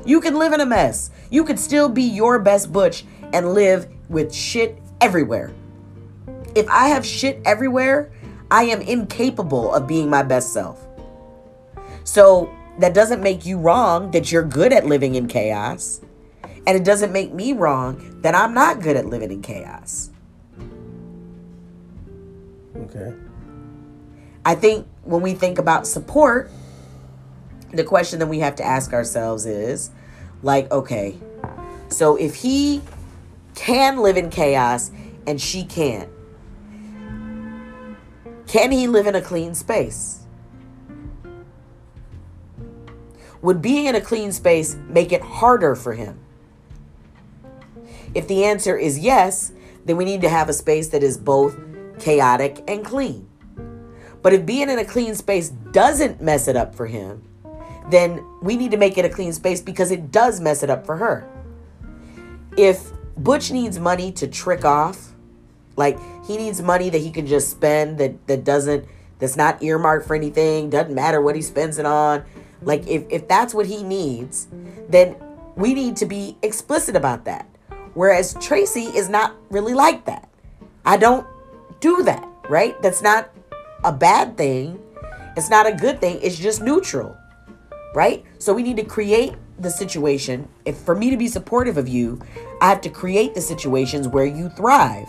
You 0.06 0.22
can 0.22 0.38
live 0.38 0.54
in 0.54 0.62
a 0.62 0.66
mess. 0.66 1.12
You 1.30 1.44
could 1.44 1.60
still 1.60 1.90
be 1.90 2.04
your 2.04 2.40
best 2.40 2.72
butch 2.72 3.06
and 3.34 3.54
live 3.54 3.88
with 4.10 4.34
shit 4.34 4.82
everywhere. 5.02 5.54
If 6.56 6.68
I 6.70 6.88
have 6.88 7.06
shit 7.06 7.42
everywhere, 7.46 8.12
I 8.52 8.64
am 8.64 8.82
incapable 8.82 9.74
of 9.74 9.88
being 9.88 10.10
my 10.10 10.24
best 10.24 10.54
self. 10.54 10.88
So 12.04 12.52
that 12.80 12.94
doesn't 12.94 13.22
make 13.22 13.46
you 13.46 13.58
wrong 13.58 14.12
that 14.12 14.32
you're 14.32 14.44
good 14.44 14.74
at 14.74 14.86
living 14.86 15.16
in 15.16 15.28
chaos. 15.28 16.02
And 16.66 16.78
it 16.78 16.84
doesn't 16.84 17.12
make 17.12 17.34
me 17.34 17.54
wrong 17.54 18.22
that 18.22 18.36
I'm 18.36 18.54
not 18.54 18.82
good 18.82 18.96
at 18.96 19.06
living 19.06 19.32
in 19.32 19.42
chaos. 19.42 20.10
Okay. 22.76 23.14
I 24.46 24.56
think 24.56 24.88
when 25.04 25.22
we 25.22 25.34
think 25.34 25.60
about 25.60 25.88
support, 25.88 26.50
the 27.74 27.84
question 27.84 28.20
that 28.20 28.28
we 28.28 28.40
have 28.40 28.56
to 28.56 28.64
ask 28.64 28.94
ourselves 28.94 29.46
is 29.46 29.92
like, 30.42 30.72
okay, 30.72 31.18
so 31.90 32.16
if 32.16 32.36
he 32.36 32.82
can 33.56 33.98
live 33.98 34.16
in 34.16 34.30
chaos 34.30 34.92
and 35.28 35.40
she 35.40 35.64
can't, 35.64 36.10
can 38.48 38.72
he 38.72 38.88
live 38.88 39.06
in 39.06 39.16
a 39.16 39.22
clean 39.22 39.54
space? 39.54 40.19
Would 43.42 43.62
being 43.62 43.86
in 43.86 43.96
a 43.96 44.02
clean 44.02 44.32
space 44.32 44.76
make 44.88 45.12
it 45.12 45.22
harder 45.22 45.76
for 45.76 45.94
him? 45.94 46.20
If 48.14 48.28
the 48.28 48.44
answer 48.44 48.78
is 48.78 49.00
yes, 49.00 49.52
then 49.86 49.98
we 49.98 50.06
need 50.06 50.22
to 50.22 50.30
have 50.30 50.50
a 50.50 50.54
space 50.54 50.90
that 50.90 51.04
is 51.04 51.18
both 51.18 51.58
chaotic 52.00 52.64
and 52.68 52.84
clean. 52.84 53.28
But 54.22 54.34
if 54.34 54.46
being 54.46 54.70
in 54.70 54.80
a 54.80 54.86
clean 54.86 55.16
space 55.16 55.50
doesn't 55.50 56.22
mess 56.22 56.48
it 56.48 56.56
up 56.56 56.76
for 56.76 56.88
him, 56.88 57.24
then 57.90 58.24
we 58.42 58.58
need 58.58 58.72
to 58.72 58.78
make 58.78 58.98
it 58.98 59.06
a 59.06 59.10
clean 59.10 59.34
space 59.34 59.62
because 59.62 59.92
it 59.92 60.12
does 60.12 60.40
mess 60.40 60.64
it 60.64 60.70
up 60.70 60.86
for 60.86 60.98
her. 60.98 61.28
If 62.58 62.92
Butch 63.18 63.52
needs 63.52 63.80
money 63.80 64.12
to 64.14 64.28
trick 64.28 64.66
off, 64.66 65.14
like 65.76 65.98
he 66.26 66.38
needs 66.38 66.62
money 66.62 66.90
that 66.90 67.00
he 67.00 67.10
can 67.10 67.26
just 67.26 67.50
spend 67.50 67.98
that 68.00 68.28
that 68.28 68.44
doesn't 68.44 68.86
that's 69.20 69.36
not 69.36 69.62
earmarked 69.64 70.08
for 70.08 70.16
anything, 70.16 70.70
doesn't 70.70 70.94
matter 70.94 71.22
what 71.22 71.36
he 71.36 71.42
spends 71.42 71.78
it 71.78 71.86
on. 71.86 72.24
Like 72.62 72.88
if 72.88 73.06
if 73.10 73.28
that's 73.28 73.54
what 73.54 73.66
he 73.66 73.84
needs, 73.84 74.48
then 74.90 75.16
we 75.56 75.74
need 75.74 75.96
to 75.98 76.06
be 76.06 76.38
explicit 76.42 76.96
about 76.96 77.26
that. 77.26 77.48
Whereas 77.94 78.36
Tracy 78.40 78.86
is 78.86 79.10
not 79.10 79.36
really 79.50 79.74
like 79.74 80.06
that. 80.06 80.30
I 80.86 80.98
don't 80.98 81.28
do 81.80 82.04
that, 82.04 82.28
right? 82.50 82.80
That's 82.82 83.02
not 83.02 83.32
a 83.84 83.92
bad 83.92 84.38
thing. 84.38 84.80
It's 85.36 85.50
not 85.50 85.68
a 85.68 85.74
good 85.74 86.02
thing. 86.02 86.20
It's 86.22 86.38
just 86.38 86.62
neutral, 86.62 87.16
right? 87.94 88.24
So 88.38 88.54
we 88.54 88.64
need 88.64 88.78
to 88.78 88.84
create 88.84 89.34
the 89.60 89.70
situation. 89.70 90.48
If 90.66 90.78
for 90.78 90.96
me 90.96 91.10
to 91.10 91.18
be 91.18 91.28
supportive 91.28 91.78
of 91.78 91.88
you, 91.88 92.22
I 92.62 92.70
have 92.70 92.82
to 92.82 92.90
create 92.90 93.34
the 93.34 93.42
situations 93.42 94.08
where 94.08 94.26
you 94.26 94.50
thrive. 94.50 95.08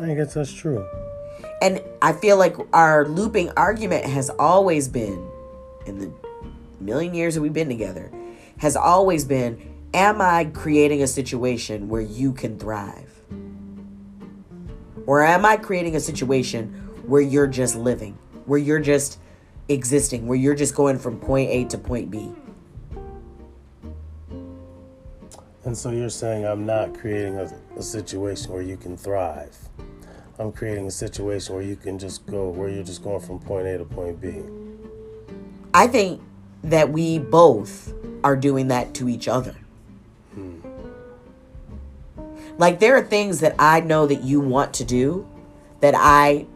I 0.00 0.14
guess 0.14 0.34
that's 0.34 0.52
true. 0.52 0.86
And 1.60 1.82
I 2.02 2.12
feel 2.12 2.36
like 2.36 2.56
our 2.72 3.06
looping 3.08 3.50
argument 3.56 4.04
has 4.04 4.30
always 4.30 4.88
been, 4.88 5.28
in 5.86 5.98
the 5.98 6.12
million 6.80 7.14
years 7.14 7.34
that 7.34 7.40
we've 7.40 7.52
been 7.52 7.68
together, 7.68 8.10
has 8.58 8.76
always 8.76 9.24
been 9.24 9.74
Am 9.94 10.20
I 10.20 10.44
creating 10.44 11.02
a 11.02 11.06
situation 11.06 11.88
where 11.88 12.02
you 12.02 12.32
can 12.34 12.58
thrive? 12.58 13.22
Or 15.06 15.24
am 15.24 15.46
I 15.46 15.56
creating 15.56 15.96
a 15.96 16.00
situation 16.00 16.74
where 17.06 17.22
you're 17.22 17.46
just 17.46 17.74
living, 17.74 18.18
where 18.44 18.58
you're 18.58 18.80
just 18.80 19.18
existing, 19.70 20.26
where 20.26 20.36
you're 20.36 20.54
just 20.54 20.74
going 20.74 20.98
from 20.98 21.18
point 21.18 21.50
A 21.50 21.64
to 21.64 21.78
point 21.78 22.10
B? 22.10 22.30
And 25.64 25.76
so 25.76 25.90
you're 25.90 26.10
saying 26.10 26.44
I'm 26.44 26.66
not 26.66 26.92
creating 26.92 27.36
a, 27.38 27.50
a 27.76 27.82
situation 27.82 28.52
where 28.52 28.62
you 28.62 28.76
can 28.76 28.94
thrive. 28.94 29.56
I'm 30.38 30.52
creating 30.52 30.86
a 30.86 30.90
situation 30.90 31.54
where 31.54 31.64
you 31.64 31.74
can 31.74 31.98
just 31.98 32.24
go, 32.26 32.48
where 32.48 32.68
you're 32.68 32.84
just 32.84 33.02
going 33.02 33.20
from 33.20 33.40
point 33.40 33.66
A 33.66 33.78
to 33.78 33.84
point 33.84 34.20
B. 34.20 34.42
I 35.74 35.88
think 35.88 36.22
that 36.62 36.90
we 36.90 37.18
both 37.18 37.92
are 38.22 38.36
doing 38.36 38.68
that 38.68 38.94
to 38.94 39.08
each 39.08 39.26
other. 39.26 39.54
Hmm. 40.34 40.60
Like 42.56 42.78
there 42.78 42.96
are 42.96 43.02
things 43.02 43.40
that 43.40 43.54
I 43.58 43.80
know 43.80 44.06
that 44.06 44.22
you 44.22 44.40
want 44.40 44.74
to 44.74 44.84
do 44.84 45.26
that 45.80 45.94
I 45.96 46.46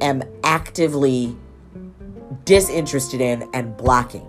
am 0.00 0.22
actively 0.44 1.36
disinterested 2.44 3.20
in 3.20 3.48
and 3.54 3.76
blocking. 3.76 4.26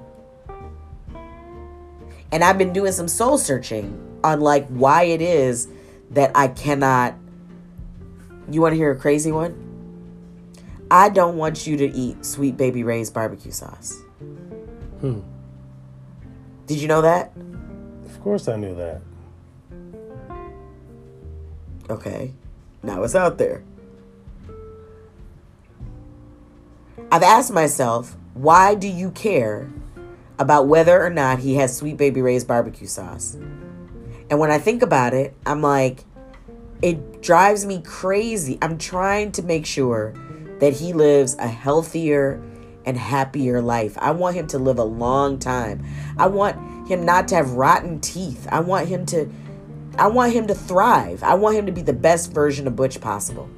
And 2.32 2.44
I've 2.44 2.58
been 2.58 2.74
doing 2.74 2.94
some 2.94 3.08
soul 3.08 3.38
searching 3.38 4.20
on 4.24 4.40
like 4.40 4.68
why 4.68 5.04
it 5.04 5.22
is 5.22 5.68
that 6.12 6.32
I 6.36 6.48
cannot 6.48 7.16
You 8.52 8.62
want 8.62 8.74
to 8.74 8.78
hear 8.78 8.92
a 8.92 8.96
crazy 8.98 9.32
one? 9.32 9.56
I 10.92 11.08
don't 11.08 11.38
want 11.38 11.66
you 11.66 11.78
to 11.78 11.90
eat 11.90 12.26
sweet 12.26 12.58
baby 12.58 12.84
Ray's 12.84 13.10
barbecue 13.10 13.52
sauce. 13.52 13.98
Hmm. 15.00 15.22
Did 16.68 16.80
you 16.80 16.90
know 16.90 17.02
that? 17.02 17.32
Of 18.06 18.20
course 18.22 18.50
I 18.50 18.58
knew 18.58 18.76
that. 18.76 19.02
Okay. 21.90 22.34
Now 22.84 23.04
it's 23.04 23.16
out 23.16 23.38
there. 23.38 23.64
I've 27.10 27.24
asked 27.24 27.52
myself, 27.54 28.18
why 28.34 28.76
do 28.76 28.88
you 28.88 29.12
care 29.12 29.72
about 30.40 30.68
whether 30.68 31.02
or 31.02 31.10
not 31.10 31.40
he 31.40 31.56
has 31.56 31.76
Sweet 31.76 31.98
Baby 31.98 32.22
Ray's 32.22 32.44
barbecue 32.44 32.88
sauce? 32.88 33.38
And 34.30 34.40
when 34.40 34.52
I 34.52 34.58
think 34.58 34.82
about 34.82 35.14
it, 35.14 35.36
I'm 35.46 35.62
like, 35.62 36.06
it 36.82 37.22
drives 37.22 37.66
me 37.66 37.82
crazy. 37.82 38.58
I'm 38.62 38.78
trying 38.78 39.32
to 39.34 39.44
make 39.44 39.66
sure 39.66 40.14
that 40.60 40.74
he 40.74 40.94
lives 40.94 41.36
a 41.40 41.48
healthier 41.48 42.42
and 42.86 42.98
happier 42.98 43.62
life. 43.62 43.98
I 44.00 44.12
want 44.12 44.36
him 44.36 44.48
to 44.48 44.60
live 44.60 44.80
a 44.80 44.84
long 44.84 45.38
time. 45.40 45.86
I 46.18 46.28
want 46.28 46.88
him 46.88 47.06
not 47.06 47.28
to 47.30 47.36
have 47.36 47.52
rotten 47.52 48.00
teeth. 48.00 48.48
I 48.52 48.60
want 48.60 48.88
him 48.88 49.06
to 49.08 49.30
I 49.98 50.08
want 50.08 50.34
him 50.34 50.48
to 50.48 50.56
thrive. 50.56 51.22
I 51.22 51.36
want 51.36 51.58
him 51.58 51.66
to 51.66 51.72
be 51.72 51.82
the 51.82 51.94
best 51.94 52.32
version 52.32 52.66
of 52.66 52.76
Butch 52.76 53.02
possible. 53.02 53.50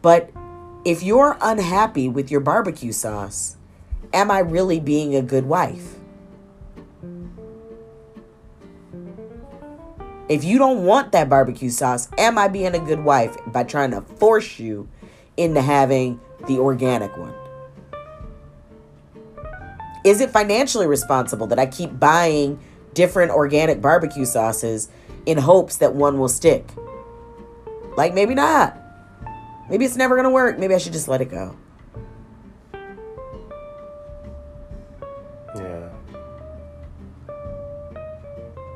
But 0.00 0.30
if 0.84 1.02
you're 1.02 1.36
unhappy 1.40 2.08
with 2.08 2.30
your 2.30 2.40
barbecue 2.40 2.92
sauce, 2.92 3.56
am 4.12 4.30
I 4.30 4.38
really 4.38 4.80
being 4.80 5.14
a 5.14 5.22
good 5.22 5.44
wife? 5.44 5.99
If 10.30 10.44
you 10.44 10.56
don't 10.56 10.84
want 10.84 11.12
that 11.12 11.28
barbecue 11.28 11.68
sauce, 11.68 12.08
am 12.16 12.38
I 12.38 12.48
being 12.48 12.74
a 12.74 12.78
good 12.78 13.04
wife 13.04 13.36
by 13.48 13.64
trying 13.64 13.90
to 13.90 14.00
force 14.00 14.58
you 14.58 14.88
into 15.36 15.60
having 15.60 16.18
the 16.46 16.58
organic 16.58 17.14
one? 17.18 17.34
Is 20.06 20.22
it 20.22 20.30
financially 20.30 20.86
responsible 20.86 21.46
that 21.48 21.58
I 21.58 21.66
keep 21.66 22.00
buying 22.00 22.58
different 22.94 23.30
organic 23.30 23.80
barbecue 23.80 24.24
sauces 24.24 24.88
in 25.26 25.38
hopes 25.38 25.76
that 25.76 25.94
one 25.94 26.18
will 26.18 26.28
stick. 26.28 26.66
Like 27.96 28.14
maybe 28.14 28.34
not. 28.34 28.76
Maybe 29.68 29.84
it's 29.84 29.96
never 29.96 30.14
going 30.16 30.24
to 30.24 30.30
work. 30.30 30.58
Maybe 30.58 30.74
I 30.74 30.78
should 30.78 30.92
just 30.92 31.08
let 31.08 31.20
it 31.20 31.30
go. 31.30 31.56
Yeah. 35.56 35.88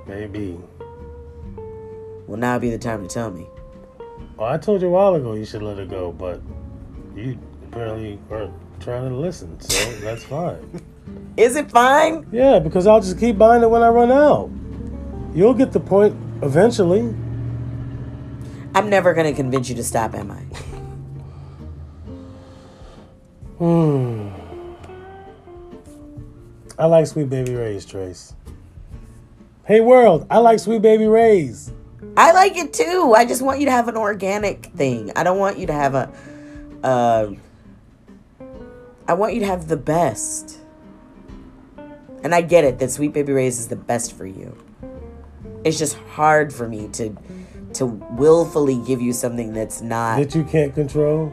Maybe. 0.06 0.58
Well, 2.26 2.38
now 2.38 2.58
be 2.58 2.70
the 2.70 2.78
time 2.78 3.02
to 3.02 3.08
tell 3.08 3.30
me. 3.30 3.46
Well, 4.36 4.48
I 4.48 4.58
told 4.58 4.82
you 4.82 4.88
a 4.88 4.90
while 4.90 5.14
ago 5.14 5.34
you 5.34 5.44
should 5.44 5.62
let 5.62 5.78
it 5.78 5.90
go, 5.90 6.12
but 6.12 6.40
you 7.14 7.38
apparently 7.68 8.18
weren't 8.28 8.52
trying 8.80 9.08
to 9.08 9.16
listen, 9.16 9.60
so 9.60 9.92
that's 10.00 10.24
fine. 10.24 10.82
Is 11.36 11.56
it 11.56 11.70
fine? 11.70 12.26
Yeah, 12.32 12.58
because 12.58 12.86
I'll 12.86 13.00
just 13.00 13.18
keep 13.18 13.36
buying 13.36 13.62
it 13.62 13.70
when 13.70 13.82
I 13.82 13.88
run 13.88 14.10
out. 14.10 14.50
You'll 15.34 15.54
get 15.54 15.72
the 15.72 15.80
point 15.80 16.16
eventually. 16.42 17.14
I'm 18.74 18.88
never 18.88 19.14
going 19.14 19.26
to 19.26 19.32
convince 19.34 19.68
you 19.68 19.74
to 19.76 19.84
stop, 19.84 20.14
am 20.14 20.30
I? 20.30 20.40
Hmm. 23.58 24.30
I 26.78 26.86
like 26.86 27.06
Sweet 27.06 27.30
Baby 27.30 27.54
Ray's, 27.54 27.84
Trace. 27.86 28.34
Hey, 29.64 29.80
world, 29.80 30.26
I 30.28 30.38
like 30.38 30.58
Sweet 30.58 30.82
Baby 30.82 31.06
Ray's. 31.06 31.72
I 32.16 32.32
like 32.32 32.56
it 32.56 32.72
too. 32.72 33.14
I 33.16 33.24
just 33.24 33.42
want 33.42 33.58
you 33.58 33.66
to 33.66 33.72
have 33.72 33.88
an 33.88 33.96
organic 33.96 34.66
thing. 34.66 35.10
I 35.16 35.24
don't 35.24 35.38
want 35.38 35.58
you 35.58 35.66
to 35.66 35.72
have 35.72 35.94
a. 35.94 36.12
Uh, 36.82 37.32
I 39.08 39.14
want 39.14 39.34
you 39.34 39.40
to 39.40 39.46
have 39.46 39.68
the 39.68 39.76
best. 39.76 40.58
And 42.22 42.34
I 42.34 42.40
get 42.40 42.64
it 42.64 42.78
that 42.78 42.90
Sweet 42.90 43.12
Baby 43.12 43.32
Ray's 43.32 43.58
is 43.58 43.68
the 43.68 43.76
best 43.76 44.16
for 44.16 44.26
you. 44.26 44.56
It's 45.64 45.78
just 45.78 45.96
hard 45.98 46.52
for 46.52 46.68
me 46.68 46.88
to 46.92 47.14
to 47.74 47.86
willfully 47.86 48.80
give 48.86 49.02
you 49.02 49.12
something 49.12 49.52
that's 49.52 49.82
not 49.82 50.18
that 50.18 50.34
you 50.34 50.44
can't 50.44 50.74
control. 50.74 51.32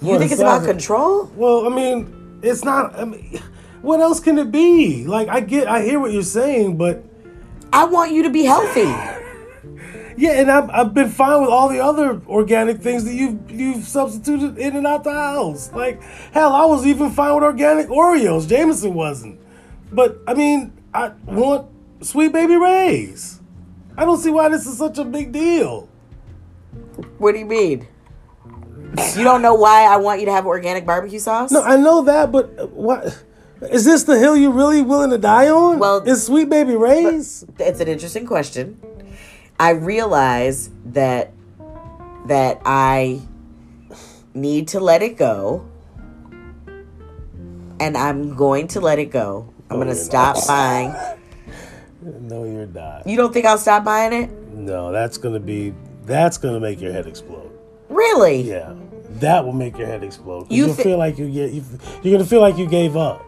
You 0.00 0.10
what 0.10 0.18
think 0.18 0.32
it's 0.32 0.40
about 0.40 0.64
control? 0.64 1.30
Well, 1.34 1.66
I 1.66 1.74
mean, 1.74 2.40
it's 2.42 2.62
not. 2.62 2.98
I 2.98 3.04
mean, 3.04 3.40
what 3.82 4.00
else 4.00 4.20
can 4.20 4.38
it 4.38 4.52
be? 4.52 5.04
Like, 5.04 5.28
I 5.28 5.40
get, 5.40 5.66
I 5.66 5.82
hear 5.82 5.98
what 5.98 6.12
you're 6.12 6.22
saying, 6.22 6.76
but 6.76 7.04
I 7.74 7.86
want 7.86 8.12
you 8.12 8.22
to 8.22 8.30
be 8.30 8.44
healthy. 8.44 8.82
yeah, 10.16 10.40
and 10.40 10.48
I've, 10.48 10.70
I've 10.70 10.94
been 10.94 11.10
fine 11.10 11.40
with 11.40 11.50
all 11.50 11.68
the 11.68 11.80
other 11.80 12.22
organic 12.28 12.80
things 12.80 13.04
that 13.04 13.14
you've 13.14 13.50
you've 13.50 13.84
substituted 13.84 14.56
in 14.58 14.76
and 14.76 14.86
out 14.86 15.02
the 15.02 15.12
house. 15.12 15.72
Like, 15.72 16.00
hell, 16.32 16.52
I 16.52 16.66
was 16.66 16.86
even 16.86 17.10
fine 17.10 17.34
with 17.34 17.42
organic 17.42 17.88
Oreos. 17.88 18.48
Jameson 18.48 18.94
wasn't. 18.94 19.40
But 19.90 20.20
I 20.28 20.34
mean, 20.34 20.72
I 20.94 21.08
want 21.26 21.68
sweet 22.00 22.32
baby 22.32 22.56
Ray's. 22.56 23.40
I 23.96 24.04
don't 24.04 24.18
see 24.18 24.30
why 24.30 24.48
this 24.48 24.66
is 24.66 24.78
such 24.78 24.98
a 24.98 25.04
big 25.04 25.32
deal. 25.32 25.88
What 27.18 27.32
do 27.32 27.40
you 27.40 27.46
mean? 27.46 27.88
You 29.16 29.24
don't 29.24 29.42
know 29.42 29.54
why 29.54 29.82
I 29.82 29.96
want 29.96 30.20
you 30.20 30.26
to 30.26 30.32
have 30.32 30.46
organic 30.46 30.86
barbecue 30.86 31.18
sauce? 31.18 31.50
No, 31.50 31.62
I 31.62 31.76
know 31.76 32.02
that, 32.04 32.30
but 32.30 32.70
what? 32.70 33.24
Is 33.62 33.84
this 33.84 34.02
the 34.04 34.18
hill 34.18 34.36
you're 34.36 34.50
really 34.52 34.82
willing 34.82 35.10
to 35.10 35.18
die 35.18 35.48
on? 35.48 35.78
Well- 35.78 36.02
is 36.08 36.24
Sweet 36.26 36.48
Baby 36.48 36.76
Ray's? 36.76 37.44
it's 37.58 37.80
an 37.80 37.88
interesting 37.88 38.26
question. 38.26 38.80
I 39.58 39.70
realize 39.70 40.70
that 40.86 41.32
that 42.26 42.60
I 42.64 43.20
need 44.34 44.68
to 44.68 44.80
let 44.80 45.02
it 45.02 45.16
go. 45.16 45.66
And 47.80 47.96
I'm 47.96 48.34
going 48.34 48.68
to 48.68 48.80
let 48.80 48.98
it 48.98 49.06
go. 49.10 49.52
I'm 49.70 49.76
going 49.76 49.88
to 49.88 49.94
stop 49.94 50.36
not. 50.36 50.46
buying. 50.46 50.94
No, 52.20 52.44
you're 52.44 52.66
not. 52.66 53.06
You 53.06 53.16
don't 53.16 53.32
think 53.32 53.46
I'll 53.46 53.56
stop 53.56 53.82
buying 53.82 54.12
it? 54.12 54.30
No, 54.52 54.92
that's 54.92 55.16
gonna 55.16 55.40
be 55.40 55.72
that's 56.04 56.36
gonna 56.36 56.60
make 56.60 56.78
your 56.78 56.92
head 56.92 57.06
explode. 57.06 57.50
Really? 57.88 58.42
Yeah, 58.42 58.74
that 59.20 59.42
will 59.42 59.54
make 59.54 59.78
your 59.78 59.86
head 59.86 60.04
explode. 60.04 60.52
You 60.52 60.66
you'll 60.66 60.74
thi- 60.74 60.82
feel 60.82 60.98
like 60.98 61.16
you 61.16 61.30
get 61.30 61.52
you, 61.52 61.64
you're 62.02 62.12
gonna 62.12 62.28
feel 62.28 62.42
like 62.42 62.58
you 62.58 62.66
gave 62.68 62.94
up. 62.94 63.24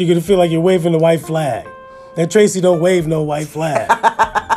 You're 0.00 0.08
gonna 0.08 0.22
feel 0.22 0.38
like 0.38 0.50
you're 0.50 0.62
waving 0.62 0.92
the 0.92 0.98
white 0.98 1.20
flag. 1.20 1.68
And 2.16 2.30
Tracy 2.30 2.62
don't 2.62 2.80
wave 2.80 3.06
no 3.06 3.22
white 3.22 3.48
flag. 3.48 3.88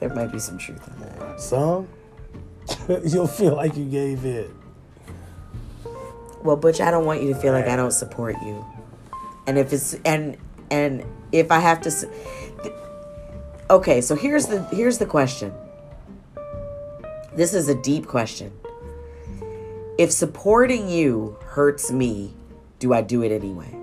There 0.00 0.14
might 0.14 0.30
be 0.30 0.38
some 0.38 0.58
truth 0.58 0.86
in 0.86 1.00
that. 1.00 1.40
Some 1.40 1.88
you'll 3.04 3.26
feel 3.26 3.56
like 3.56 3.76
you 3.76 3.84
gave 3.84 4.24
in. 4.24 4.48
Well, 6.44 6.56
Butch, 6.56 6.80
I 6.80 6.92
don't 6.92 7.04
want 7.04 7.20
you 7.22 7.34
to 7.34 7.40
feel 7.40 7.52
like 7.52 7.66
I 7.66 7.74
don't 7.74 7.90
support 7.90 8.36
you. 8.42 8.64
And 9.48 9.58
if 9.58 9.72
it's 9.72 9.94
and 10.04 10.36
and 10.70 11.04
if 11.32 11.50
I 11.50 11.58
have 11.58 11.80
to 11.80 12.08
Okay, 13.70 14.00
so 14.00 14.14
here's 14.14 14.46
the 14.46 14.62
here's 14.66 14.98
the 14.98 15.06
question. 15.06 15.52
This 17.34 17.54
is 17.54 17.68
a 17.68 17.74
deep 17.74 18.06
question. 18.06 18.52
If 19.98 20.12
supporting 20.12 20.88
you 20.88 21.36
hurts 21.44 21.90
me, 21.90 22.34
do 22.78 22.94
I 22.94 23.02
do 23.02 23.22
it 23.22 23.32
anyway? 23.32 23.77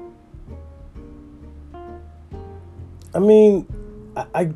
I 3.15 3.19
mean, 3.19 3.65
I, 4.15 4.25
I 4.35 4.49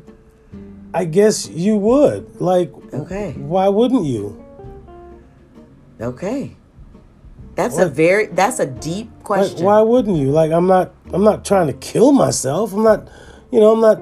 I 0.92 1.04
guess 1.06 1.48
you 1.48 1.76
would. 1.78 2.40
Like, 2.40 2.70
Okay. 2.92 3.32
why 3.38 3.68
wouldn't 3.68 4.04
you? 4.04 4.36
Okay. 6.00 6.56
That's 7.54 7.78
a 7.78 7.88
very 7.88 8.26
that's 8.26 8.58
a 8.60 8.66
deep 8.66 9.10
Like, 9.16 9.24
question. 9.24 9.64
why 9.64 9.80
wouldn't 9.80 10.16
you? 10.16 10.30
Like, 10.30 10.50
I'm 10.52 10.66
not 10.66 10.92
I'm 11.12 11.24
not 11.24 11.44
trying 11.44 11.66
to 11.68 11.72
kill 11.74 12.12
myself. 12.12 12.72
I'm 12.72 12.82
not, 12.82 13.08
you 13.50 13.60
know, 13.60 13.72
I'm 13.72 13.80
not 13.80 14.00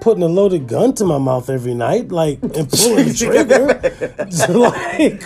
putting 0.00 0.22
a 0.22 0.28
loaded 0.28 0.66
gun 0.66 0.92
to 0.94 1.04
my 1.04 1.18
mouth 1.18 1.48
every 1.50 1.74
night, 1.74 2.10
like 2.10 2.42
and 2.42 2.68
pulling 2.70 3.08
the 3.08 3.14
trigger. 3.14 3.66
like, 4.58 5.22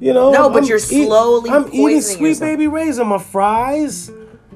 you 0.00 0.12
know. 0.12 0.32
No, 0.32 0.50
but 0.50 0.62
I'm 0.62 0.68
you're 0.68 0.78
slowly 0.78 1.50
I'm 1.50 1.68
eating 1.72 2.00
sweet 2.00 2.20
yourself. 2.28 2.40
baby 2.48 2.66
Ray's 2.66 2.98
on 2.98 3.08
my 3.08 3.18
fries. 3.18 4.10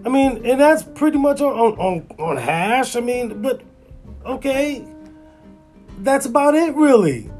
I 0.04 0.08
mean, 0.10 0.44
and 0.44 0.60
that's 0.60 0.82
pretty 0.82 1.18
much 1.18 1.40
on 1.40 1.78
on, 1.78 2.06
on, 2.18 2.36
hash. 2.36 2.94
I 2.94 3.00
mean, 3.00 3.40
but 3.40 3.62
okay, 4.26 4.86
that's 6.00 6.26
about 6.26 6.54
it, 6.54 6.74
really. 6.74 7.30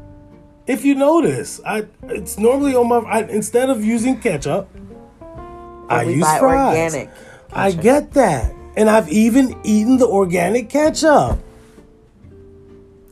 If 0.66 0.84
you 0.84 0.94
notice, 0.94 1.60
I 1.66 1.86
it's 2.04 2.38
normally 2.38 2.74
on 2.74 2.88
my 2.88 2.98
I, 3.00 3.20
instead 3.28 3.68
of 3.68 3.84
using 3.84 4.18
ketchup, 4.18 4.68
I 5.90 6.04
use 6.04 6.22
buy 6.22 6.38
fries. 6.38 6.94
organic 6.94 7.10
I 7.52 7.72
get 7.72 8.12
that, 8.14 8.54
and 8.76 8.88
I've 8.88 9.10
even 9.10 9.60
eaten 9.62 9.98
the 9.98 10.06
organic 10.06 10.70
ketchup. 10.70 11.38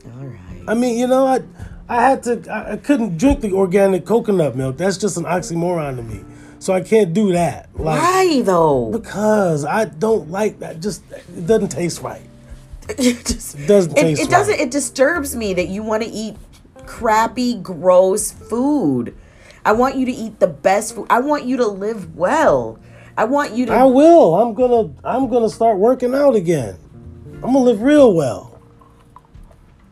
All 0.05 0.25
right. 0.25 0.63
I 0.67 0.73
mean, 0.73 0.97
you 0.97 1.05
know, 1.05 1.27
I 1.27 1.41
I 1.87 2.01
had 2.01 2.23
to 2.23 2.51
I, 2.51 2.71
I 2.73 2.77
couldn't 2.77 3.19
drink 3.19 3.41
the 3.41 3.53
organic 3.53 4.03
coconut 4.03 4.55
milk. 4.55 4.77
That's 4.77 4.97
just 4.97 5.15
an 5.17 5.25
oxymoron 5.25 5.97
to 5.97 6.01
me. 6.01 6.25
So 6.63 6.71
I 6.71 6.79
can't 6.79 7.13
do 7.13 7.33
that. 7.33 7.67
Like 7.75 8.01
Why 8.01 8.41
though? 8.41 8.89
because 8.89 9.65
I 9.65 9.83
don't 9.83 10.31
like 10.31 10.59
that. 10.59 10.79
Just 10.79 11.03
it 11.11 11.45
doesn't 11.45 11.67
taste 11.67 12.01
right. 12.01 12.21
it 12.89 13.25
just 13.25 13.59
It 13.59 13.67
doesn't 13.67 13.97
it, 13.97 14.01
taste 14.01 14.21
it 14.21 14.29
doesn't 14.29 14.53
right. 14.53 14.61
it 14.61 14.71
disturbs 14.71 15.35
me 15.35 15.53
that 15.55 15.67
you 15.67 15.83
want 15.83 16.03
to 16.03 16.09
eat 16.09 16.37
crappy 16.85 17.55
gross 17.55 18.31
food 18.31 19.15
i 19.63 19.71
want 19.71 19.95
you 19.95 20.05
to 20.05 20.11
eat 20.11 20.37
the 20.41 20.47
best 20.47 20.95
food 20.95 21.07
i 21.09 21.17
want 21.17 21.45
you 21.45 21.55
to 21.55 21.65
live 21.65 22.13
well 22.13 22.77
i 23.17 23.23
want 23.23 23.53
you 23.53 23.65
to 23.65 23.71
I 23.71 23.85
will. 23.85 24.35
I'm 24.35 24.53
gonna 24.53 24.93
I'm 25.05 25.29
gonna 25.29 25.49
start 25.49 25.77
working 25.77 26.13
out 26.13 26.35
again. 26.35 26.77
I'm 27.35 27.53
gonna 27.53 27.59
live 27.59 27.81
real 27.81 28.13
well. 28.13 28.59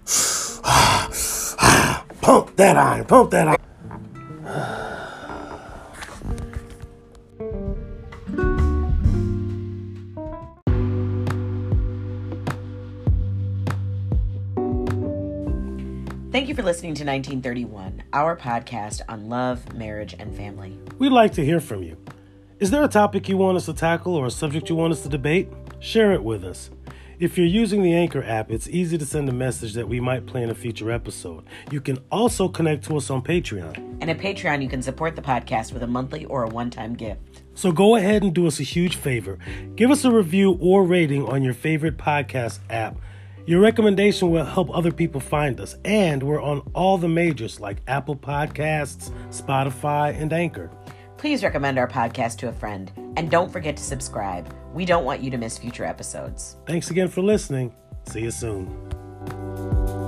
pump 2.21 2.55
that 2.55 2.77
iron, 2.77 3.05
pump 3.05 3.31
that 3.31 3.47
iron. 3.47 3.57
Thank 16.31 16.47
you 16.47 16.55
for 16.55 16.63
listening 16.63 16.93
to 16.95 17.03
1931 17.03 18.03
our 18.13 18.35
podcast 18.35 19.01
on 19.09 19.29
love 19.29 19.73
marriage 19.73 20.15
and 20.17 20.35
family 20.35 20.77
We'd 20.99 21.09
like 21.11 21.33
to 21.33 21.43
hear 21.45 21.59
from 21.59 21.81
you. 21.81 21.97
Is 22.59 22.69
there 22.69 22.83
a 22.83 22.87
topic 22.87 23.27
you 23.27 23.35
want 23.35 23.57
us 23.57 23.65
to 23.65 23.73
tackle 23.73 24.13
or 24.15 24.27
a 24.27 24.31
subject 24.31 24.69
you 24.69 24.75
want 24.75 24.93
us 24.93 25.01
to 25.01 25.09
debate? 25.09 25.47
Share 25.79 26.11
it 26.13 26.23
with 26.23 26.43
us. 26.45 26.69
If 27.19 27.35
you're 27.35 27.47
using 27.47 27.81
the 27.81 27.95
Anchor 27.95 28.23
app, 28.23 28.51
it's 28.51 28.67
easy 28.67 28.99
to 28.99 29.05
send 29.05 29.27
a 29.29 29.31
message 29.31 29.73
that 29.73 29.87
we 29.89 29.99
might 29.99 30.27
play 30.27 30.43
in 30.43 30.51
a 30.51 30.55
future 30.55 30.91
episode. 30.91 31.43
You 31.71 31.81
can 31.81 31.97
also 32.11 32.47
connect 32.47 32.83
to 32.85 32.97
us 32.97 33.09
on 33.09 33.23
Patreon. 33.23 33.75
and 33.99 34.11
at 34.11 34.19
patreon 34.19 34.61
you 34.61 34.69
can 34.69 34.83
support 34.83 35.15
the 35.15 35.23
podcast 35.23 35.73
with 35.73 35.81
a 35.81 35.87
monthly 35.87 36.25
or 36.25 36.43
a 36.43 36.49
one-time 36.49 36.93
gift 36.93 37.41
So 37.55 37.71
go 37.71 37.95
ahead 37.95 38.21
and 38.21 38.31
do 38.33 38.45
us 38.45 38.59
a 38.59 38.63
huge 38.63 38.95
favor. 38.95 39.39
Give 39.75 39.89
us 39.89 40.05
a 40.05 40.11
review 40.11 40.55
or 40.61 40.83
rating 40.83 41.25
on 41.25 41.41
your 41.41 41.55
favorite 41.55 41.97
podcast 41.97 42.59
app. 42.69 42.95
Your 43.45 43.59
recommendation 43.61 44.29
will 44.31 44.45
help 44.45 44.69
other 44.75 44.91
people 44.91 45.19
find 45.21 45.59
us, 45.59 45.75
and 45.83 46.21
we're 46.23 46.41
on 46.41 46.59
all 46.73 46.97
the 46.97 47.07
majors 47.09 47.59
like 47.59 47.77
Apple 47.87 48.15
Podcasts, 48.15 49.11
Spotify, 49.29 50.19
and 50.19 50.31
Anchor. 50.31 50.69
please 51.17 51.43
recommend 51.43 51.77
our 51.77 51.87
podcast 51.87 52.37
to 52.37 52.47
a 52.47 52.51
friend 52.53 52.91
and 53.17 53.29
don't 53.29 53.51
forget 53.51 53.77
to 53.77 53.83
subscribe 53.83 54.51
we 54.73 54.85
don't 54.85 55.05
want 55.05 55.21
you 55.21 55.29
to 55.29 55.37
miss 55.37 55.55
future 55.57 55.85
episodes 55.85 56.57
Thanks 56.65 56.89
again 56.89 57.09
for 57.09 57.21
listening. 57.21 57.75
See 58.09 58.21
you 58.21 58.31
soon. 58.31 60.00